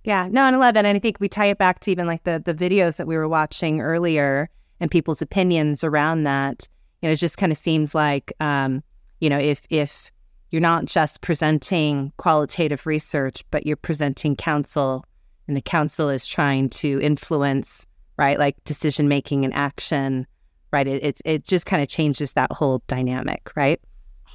Yeah, 0.03 0.27
no, 0.29 0.45
and 0.45 0.55
I 0.55 0.59
love 0.59 0.73
that. 0.73 0.85
And 0.85 0.95
I 0.95 0.99
think 0.99 1.19
we 1.19 1.29
tie 1.29 1.45
it 1.47 1.57
back 1.57 1.79
to 1.81 1.91
even 1.91 2.07
like 2.07 2.23
the 2.23 2.41
the 2.43 2.53
videos 2.53 2.97
that 2.97 3.07
we 3.07 3.15
were 3.15 3.27
watching 3.27 3.81
earlier 3.81 4.49
and 4.79 4.91
people's 4.91 5.21
opinions 5.21 5.83
around 5.83 6.23
that. 6.23 6.67
You 7.01 7.09
know, 7.09 7.13
it 7.13 7.17
just 7.17 7.37
kind 7.37 7.51
of 7.51 7.57
seems 7.57 7.95
like, 7.95 8.33
um, 8.39 8.83
you 9.19 9.29
know, 9.29 9.37
if 9.37 9.65
if 9.69 10.11
you're 10.51 10.61
not 10.61 10.85
just 10.85 11.21
presenting 11.21 12.11
qualitative 12.17 12.85
research, 12.85 13.43
but 13.49 13.65
you're 13.65 13.77
presenting 13.77 14.35
counsel, 14.35 15.05
and 15.47 15.55
the 15.55 15.61
counsel 15.61 16.09
is 16.09 16.27
trying 16.27 16.69
to 16.69 16.99
influence, 17.01 17.87
right, 18.17 18.37
like 18.37 18.61
decision 18.65 19.07
making 19.07 19.45
and 19.45 19.53
action, 19.53 20.27
right? 20.71 20.87
It 20.87 21.03
it, 21.03 21.21
it 21.23 21.43
just 21.45 21.65
kind 21.65 21.81
of 21.81 21.87
changes 21.87 22.33
that 22.33 22.51
whole 22.51 22.83
dynamic, 22.87 23.51
right? 23.55 23.79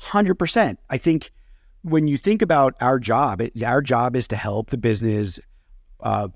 100%. 0.02 0.76
I 0.90 0.98
think 0.98 1.30
when 1.82 2.08
you 2.08 2.16
think 2.16 2.42
about 2.42 2.74
our 2.80 2.98
job, 2.98 3.40
it, 3.40 3.62
our 3.62 3.82
job 3.82 4.16
is 4.16 4.28
to 4.28 4.36
help 4.36 4.70
the 4.70 4.78
business 4.78 5.38
uh, 6.00 6.28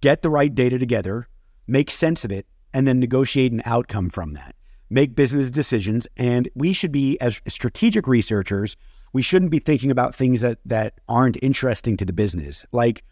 get 0.00 0.22
the 0.22 0.30
right 0.30 0.54
data 0.54 0.78
together, 0.78 1.28
make 1.66 1.90
sense 1.90 2.24
of 2.24 2.32
it, 2.32 2.46
and 2.72 2.86
then 2.86 2.98
negotiate 2.98 3.52
an 3.52 3.62
outcome 3.64 4.10
from 4.10 4.34
that. 4.34 4.54
Make 4.90 5.14
business 5.14 5.50
decisions. 5.50 6.06
And 6.16 6.48
we 6.54 6.72
should 6.72 6.92
be, 6.92 7.20
as 7.20 7.40
strategic 7.48 8.06
researchers, 8.06 8.76
we 9.12 9.22
shouldn't 9.22 9.50
be 9.50 9.58
thinking 9.58 9.90
about 9.90 10.14
things 10.14 10.40
that, 10.40 10.58
that 10.64 10.94
aren't 11.08 11.36
interesting 11.42 11.96
to 11.96 12.04
the 12.04 12.12
business. 12.12 12.64
Like, 12.72 13.04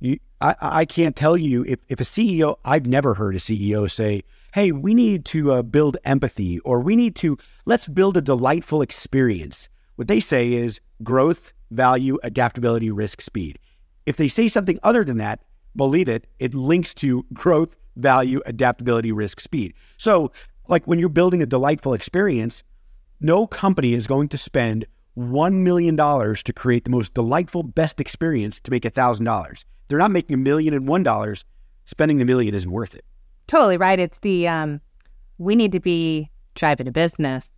you, 0.00 0.18
I, 0.40 0.54
I 0.60 0.84
can't 0.84 1.14
tell 1.14 1.36
you 1.36 1.64
if, 1.64 1.80
if 1.88 2.00
a 2.00 2.04
CEO, 2.04 2.56
I've 2.64 2.86
never 2.86 3.14
heard 3.14 3.36
a 3.36 3.40
CEO 3.40 3.90
say, 3.90 4.22
hey, 4.52 4.72
we 4.72 4.94
need 4.94 5.24
to 5.26 5.52
uh, 5.52 5.62
build 5.62 5.96
empathy 6.04 6.58
or 6.60 6.80
we 6.80 6.96
need 6.96 7.14
to, 7.16 7.38
let's 7.64 7.88
build 7.88 8.16
a 8.16 8.22
delightful 8.22 8.82
experience. 8.82 9.68
What 9.96 10.08
they 10.08 10.20
say 10.20 10.52
is 10.52 10.80
growth, 11.02 11.52
value, 11.70 12.18
adaptability, 12.22 12.90
risk, 12.90 13.20
speed. 13.20 13.58
If 14.06 14.16
they 14.16 14.28
say 14.28 14.48
something 14.48 14.78
other 14.82 15.04
than 15.04 15.18
that, 15.18 15.40
believe 15.76 16.08
it, 16.08 16.26
it 16.38 16.54
links 16.54 16.94
to 16.94 17.24
growth, 17.32 17.76
value, 17.96 18.40
adaptability, 18.46 19.12
risk, 19.12 19.40
speed. 19.40 19.74
So, 19.96 20.32
like 20.68 20.86
when 20.86 20.98
you're 20.98 21.08
building 21.08 21.42
a 21.42 21.46
delightful 21.46 21.94
experience, 21.94 22.62
no 23.20 23.46
company 23.46 23.92
is 23.92 24.06
going 24.06 24.28
to 24.28 24.38
spend 24.38 24.86
$1 25.18 25.52
million 25.54 25.96
to 25.96 26.52
create 26.54 26.84
the 26.84 26.90
most 26.90 27.14
delightful, 27.14 27.62
best 27.62 28.00
experience 28.00 28.60
to 28.60 28.70
make 28.70 28.84
$1,000. 28.84 29.64
They're 29.88 29.98
not 29.98 30.12
making 30.12 30.34
a 30.34 30.38
million 30.38 30.72
and 30.72 30.86
one 30.86 31.02
dollars. 31.02 31.44
Spending 31.84 32.18
the 32.18 32.24
million 32.24 32.54
isn't 32.54 32.70
worth 32.70 32.94
it. 32.94 33.04
Totally 33.50 33.78
right. 33.78 33.98
It's 33.98 34.20
the 34.20 34.46
um, 34.46 34.80
we 35.38 35.56
need 35.56 35.72
to 35.72 35.80
be 35.80 36.30
driving 36.54 36.86
a 36.86 36.92
business 36.92 37.50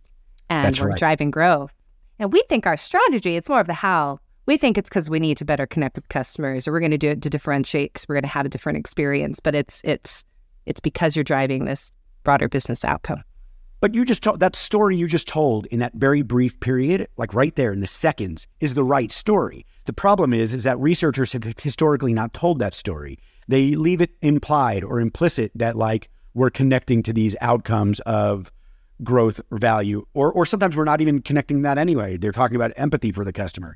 and 0.49 0.65
That's 0.65 0.81
we're 0.81 0.87
right. 0.87 0.97
driving 0.97 1.29
growth. 1.29 1.71
And 2.17 2.33
we 2.33 2.41
think 2.49 2.65
our 2.65 2.77
strategy, 2.77 3.35
it's 3.35 3.47
more 3.47 3.59
of 3.59 3.67
the 3.67 3.75
how. 3.75 4.17
We 4.47 4.57
think 4.57 4.79
it's 4.79 4.89
because 4.89 5.07
we 5.07 5.19
need 5.19 5.37
to 5.37 5.45
better 5.45 5.67
connect 5.67 5.95
with 5.95 6.09
customers 6.09 6.67
or 6.67 6.71
we're 6.71 6.79
going 6.79 6.89
to 6.93 6.97
do 6.97 7.09
it 7.09 7.21
to 7.21 7.29
differentiate 7.29 7.93
because 7.93 8.09
we're 8.09 8.15
going 8.15 8.23
to 8.23 8.29
have 8.29 8.47
a 8.47 8.49
different 8.49 8.79
experience. 8.79 9.39
But 9.39 9.53
it's 9.53 9.81
it's 9.83 10.25
it's 10.65 10.81
because 10.81 11.15
you're 11.15 11.23
driving 11.23 11.65
this 11.65 11.91
broader 12.23 12.49
business 12.49 12.83
outcome. 12.83 13.23
But 13.83 13.95
you 13.95 14.05
just 14.05 14.23
told 14.23 14.39
that 14.39 14.55
story 14.55 14.95
you 14.95 15.09
just 15.09 15.27
told 15.27 15.65
in 15.65 15.79
that 15.79 15.93
very 15.93 16.21
brief 16.21 16.57
period, 16.61 17.05
like 17.17 17.33
right 17.33 17.53
there 17.53 17.73
in 17.73 17.81
the 17.81 17.87
seconds, 17.87 18.47
is 18.61 18.75
the 18.75 18.83
right 18.85 19.11
story. 19.11 19.65
The 19.83 19.91
problem 19.91 20.31
is, 20.31 20.53
is 20.53 20.63
that 20.63 20.79
researchers 20.79 21.33
have 21.33 21.43
historically 21.61 22.13
not 22.13 22.33
told 22.33 22.59
that 22.59 22.73
story. 22.73 23.19
They 23.49 23.75
leave 23.75 23.99
it 23.99 24.11
implied 24.21 24.85
or 24.85 25.01
implicit 25.01 25.51
that 25.55 25.75
like 25.75 26.09
we're 26.33 26.49
connecting 26.49 27.03
to 27.03 27.11
these 27.11 27.35
outcomes 27.41 27.99
of 28.05 28.53
growth 29.03 29.41
or 29.51 29.57
value, 29.57 30.05
or 30.13 30.31
or 30.31 30.45
sometimes 30.45 30.77
we're 30.77 30.85
not 30.85 31.01
even 31.01 31.21
connecting 31.21 31.63
that 31.63 31.77
anyway. 31.77 32.15
They're 32.15 32.31
talking 32.31 32.55
about 32.55 32.71
empathy 32.77 33.11
for 33.11 33.25
the 33.25 33.33
customer. 33.33 33.75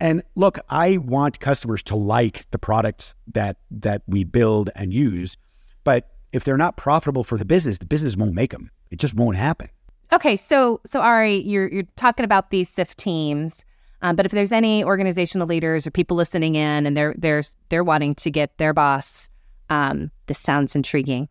And 0.00 0.24
look, 0.34 0.58
I 0.68 0.96
want 0.96 1.38
customers 1.38 1.84
to 1.84 1.94
like 1.94 2.50
the 2.50 2.58
products 2.58 3.14
that 3.34 3.58
that 3.70 4.02
we 4.08 4.24
build 4.24 4.70
and 4.74 4.92
use, 4.92 5.36
but 5.84 6.10
if 6.32 6.42
they're 6.42 6.56
not 6.56 6.76
profitable 6.76 7.22
for 7.22 7.38
the 7.38 7.44
business, 7.44 7.78
the 7.78 7.86
business 7.86 8.16
won't 8.16 8.34
make 8.34 8.50
them. 8.50 8.72
It 8.90 8.98
just 8.98 9.14
won't 9.14 9.36
happen. 9.36 9.68
Okay, 10.12 10.36
so 10.36 10.80
so 10.86 11.00
Ari, 11.00 11.36
you're 11.36 11.68
you're 11.68 11.88
talking 11.96 12.24
about 12.24 12.50
these 12.50 12.68
SIFT 12.68 12.96
teams, 12.96 13.64
um, 14.00 14.16
but 14.16 14.24
if 14.24 14.32
there's 14.32 14.52
any 14.52 14.82
organizational 14.82 15.46
leaders 15.46 15.86
or 15.86 15.90
people 15.90 16.16
listening 16.16 16.54
in 16.54 16.86
and 16.86 16.96
they're 16.96 17.14
they're 17.18 17.42
they're 17.68 17.84
wanting 17.84 18.14
to 18.16 18.30
get 18.30 18.56
their 18.58 18.72
boss, 18.72 19.28
um, 19.68 20.10
this 20.26 20.38
sounds 20.38 20.74
intriguing. 20.74 21.28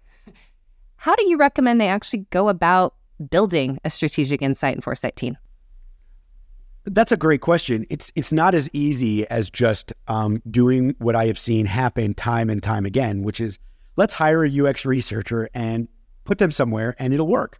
How 0.98 1.15
do 1.15 1.28
you 1.28 1.38
recommend 1.38 1.82
they 1.82 1.88
actually 1.88 2.26
go 2.30 2.50
about 2.50 2.93
building 3.30 3.80
a 3.84 3.89
strategic 3.89 4.41
insight 4.41 4.76
and 4.76 4.84
foresight 4.84 5.15
team? 5.15 5.38
That's 6.86 7.12
a 7.12 7.17
great 7.17 7.41
question. 7.41 7.86
It's 7.89 8.12
it's 8.15 8.32
not 8.32 8.54
as 8.54 8.70
easy 8.74 9.28
as 9.28 9.50
just 9.50 9.91
um, 10.08 10.41
doing 10.50 10.96
what 11.00 11.15
I 11.15 11.26
have 11.26 11.39
seen 11.39 11.65
happen 11.65 12.13
time 12.13 12.50
and 12.50 12.62
time 12.62 12.86
again, 12.86 13.24
which 13.24 13.41
is 13.41 13.60
let's 13.96 14.13
hire 14.13 14.46
a 14.46 14.50
UX 14.50 14.86
researcher 14.86 15.50
and 15.54 15.88
put 16.28 16.38
them 16.38 16.52
somewhere 16.52 16.96
and 17.00 17.13
it'll 17.13 17.28
work. 17.28 17.60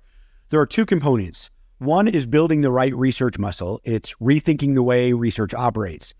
There 0.49 0.60
are 0.60 0.67
two 0.67 0.86
components. 0.86 1.49
One 1.80 2.08
is 2.08 2.25
building 2.25 2.62
the 2.62 2.71
right 2.71 2.95
research 2.95 3.39
muscle. 3.39 3.80
It's 3.84 4.13
rethinking 4.15 4.75
the 4.75 4.84
way 4.84 5.13
research 5.13 5.53
operates, 5.53 6.13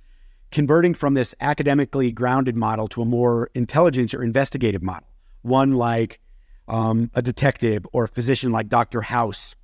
converting 0.52 0.94
from 0.94 1.14
this 1.14 1.36
academically 1.42 2.12
grounded 2.12 2.56
model 2.56 2.88
to 2.90 3.02
a 3.02 3.06
more 3.06 3.50
intelligence 3.54 4.14
or 4.14 4.24
investigative 4.24 4.82
model, 4.82 5.10
one 5.42 5.74
like 5.74 6.20
um, 6.68 7.12
a 7.14 7.22
detective 7.22 7.86
or 7.92 8.06
a 8.06 8.08
physician 8.08 8.52
like 8.52 8.70
Dr. 8.70 9.02
House, 9.02 9.56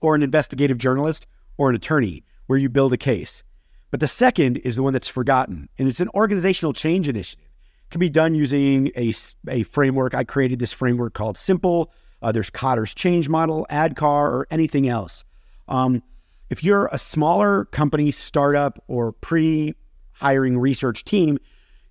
or 0.00 0.14
an 0.14 0.22
investigative 0.22 0.78
journalist 0.78 1.26
or 1.56 1.70
an 1.70 1.76
attorney, 1.76 2.24
where 2.46 2.58
you 2.58 2.68
build 2.68 2.92
a 2.92 2.98
case. 2.98 3.42
But 3.90 4.00
the 4.00 4.08
second 4.08 4.58
is 4.58 4.76
the 4.76 4.82
one 4.82 4.92
that's 4.92 5.08
forgotten, 5.08 5.68
and 5.78 5.88
it's 5.88 6.00
an 6.00 6.10
organizational 6.14 6.72
change 6.72 7.08
initiative. 7.08 7.48
Can 7.90 8.00
be 8.00 8.10
done 8.10 8.34
using 8.34 8.90
a, 8.96 9.14
a 9.48 9.62
framework. 9.64 10.14
I 10.14 10.24
created 10.24 10.58
this 10.58 10.72
framework 10.72 11.14
called 11.14 11.38
Simple. 11.38 11.92
Uh, 12.20 12.32
there's 12.32 12.50
Kotter's 12.50 12.94
change 12.94 13.28
model, 13.28 13.66
ADKAR, 13.70 14.28
or 14.28 14.46
anything 14.50 14.88
else. 14.88 15.24
Um, 15.68 16.02
if 16.50 16.64
you're 16.64 16.88
a 16.92 16.98
smaller 16.98 17.66
company, 17.66 18.10
startup, 18.10 18.82
or 18.88 19.12
pre 19.12 19.74
hiring 20.12 20.58
research 20.58 21.04
team, 21.04 21.38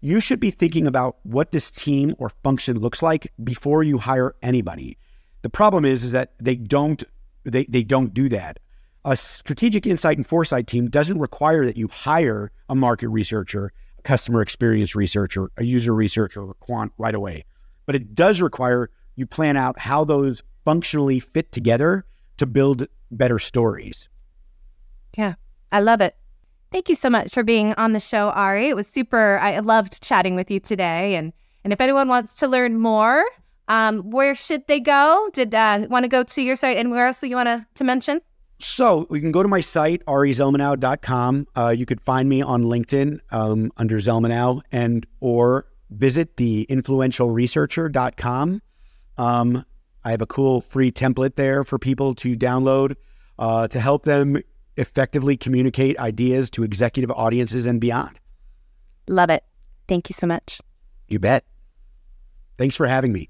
you 0.02 0.20
should 0.20 0.40
be 0.40 0.52
thinking 0.52 0.88
about 0.88 1.18
what 1.24 1.52
this 1.52 1.72
team 1.72 2.16
or 2.18 2.30
function 2.30 2.80
looks 2.80 3.02
like 3.02 3.32
before 3.44 3.84
you 3.84 3.98
hire 3.98 4.36
anybody. 4.42 4.98
The 5.44 5.50
problem 5.50 5.86
is, 5.86 6.04
is 6.04 6.12
that 6.12 6.34
they 6.40 6.56
don't 6.56 7.04
they, 7.44 7.66
they 7.66 7.84
don't 7.84 8.14
do 8.14 8.30
that. 8.30 8.60
A 9.06 9.18
strategic 9.18 9.86
insight 9.86 10.18
and 10.18 10.26
foresight 10.26 10.68
team 10.68 10.90
doesn't 10.90 11.20
require 11.20 11.66
that 11.66 11.78
you 11.78 11.90
hire 11.90 12.52
a 12.70 12.76
market 12.76 13.10
researcher, 13.10 13.74
customer 14.04 14.42
experience 14.42 14.96
researcher, 14.96 15.50
a 15.58 15.64
user 15.64 15.94
researcher, 15.94 16.42
or 16.42 16.54
quant 16.56 16.92
right 16.98 17.16
away. 17.16 17.46
But 17.86 17.96
it 17.96 18.16
does 18.16 18.42
require 18.42 18.90
you 19.16 19.26
plan 19.26 19.58
out 19.58 19.80
how 19.80 20.04
those 20.04 20.44
functionally 20.66 21.20
fit 21.20 21.52
together 21.52 22.06
to 22.38 22.46
build 22.46 22.88
better 23.12 23.40
stories. 23.40 24.10
Yeah, 25.18 25.36
I 25.72 25.82
love 25.82 26.02
it. 26.02 26.16
Thank 26.72 26.90
you 26.90 26.96
so 26.96 27.10
much 27.10 27.34
for 27.34 27.44
being 27.44 27.74
on 27.76 27.94
the 27.94 28.00
show, 28.00 28.30
Ari. 28.30 28.70
It 28.70 28.76
was 28.76 28.88
super. 28.88 29.38
I 29.40 29.60
loved 29.60 30.02
chatting 30.02 30.36
with 30.36 30.50
you 30.50 30.60
today. 30.60 31.16
And 31.16 31.34
and 31.64 31.72
if 31.72 31.80
anyone 31.80 32.08
wants 32.08 32.36
to 32.38 32.48
learn 32.48 32.80
more, 32.80 33.24
um, 33.68 34.10
where 34.10 34.36
should 34.36 34.68
they 34.68 34.80
go? 34.80 35.30
Did 35.34 35.56
uh, 35.56 35.88
want 35.90 36.04
to 36.04 36.10
go 36.10 36.24
to 36.24 36.42
your 36.42 36.56
site? 36.56 36.78
And 36.78 36.92
where 36.92 37.08
else 37.08 37.22
do 37.22 37.28
you 37.28 37.36
want 37.36 37.48
to, 37.48 37.66
to 37.76 37.84
mention? 37.84 38.22
So 38.64 39.08
you 39.12 39.20
can 39.20 39.32
go 39.32 39.44
to 39.44 39.50
my 39.50 39.60
site, 39.60 40.06
arizelmanow.com. 40.06 41.48
Uh, 41.56 41.74
you 41.78 41.86
could 41.86 42.02
find 42.02 42.30
me 42.30 42.42
on 42.42 42.64
LinkedIn 42.64 43.20
um, 43.32 43.72
under 43.78 43.98
Zelmanow 43.98 44.62
and 44.72 45.06
or 45.20 45.66
visit 45.90 46.38
the 46.38 46.66
influentialresearcher.com. 46.70 48.62
Um, 49.18 49.66
I 50.04 50.12
have 50.12 50.22
a 50.22 50.26
cool 50.26 50.62
free 50.62 50.92
template 50.92 51.36
there 51.36 51.64
for 51.64 51.78
people 51.78 52.16
to 52.16 52.36
download 52.36 52.96
uh, 53.38 53.68
to 53.68 53.80
help 53.80 54.04
them 54.04 54.42
effectively 54.78 55.38
communicate 55.38 56.00
ideas 56.00 56.50
to 56.52 56.64
executive 56.64 57.12
audiences 57.12 57.66
and 57.66 57.80
beyond. 57.80 58.20
Love 59.08 59.30
it. 59.30 59.44
Thank 59.88 60.10
you 60.10 60.14
so 60.14 60.26
much. 60.26 60.62
You 61.08 61.20
bet. 61.20 61.46
Thanks 62.58 62.76
for 62.76 62.88
having 62.88 63.12
me. 63.12 63.30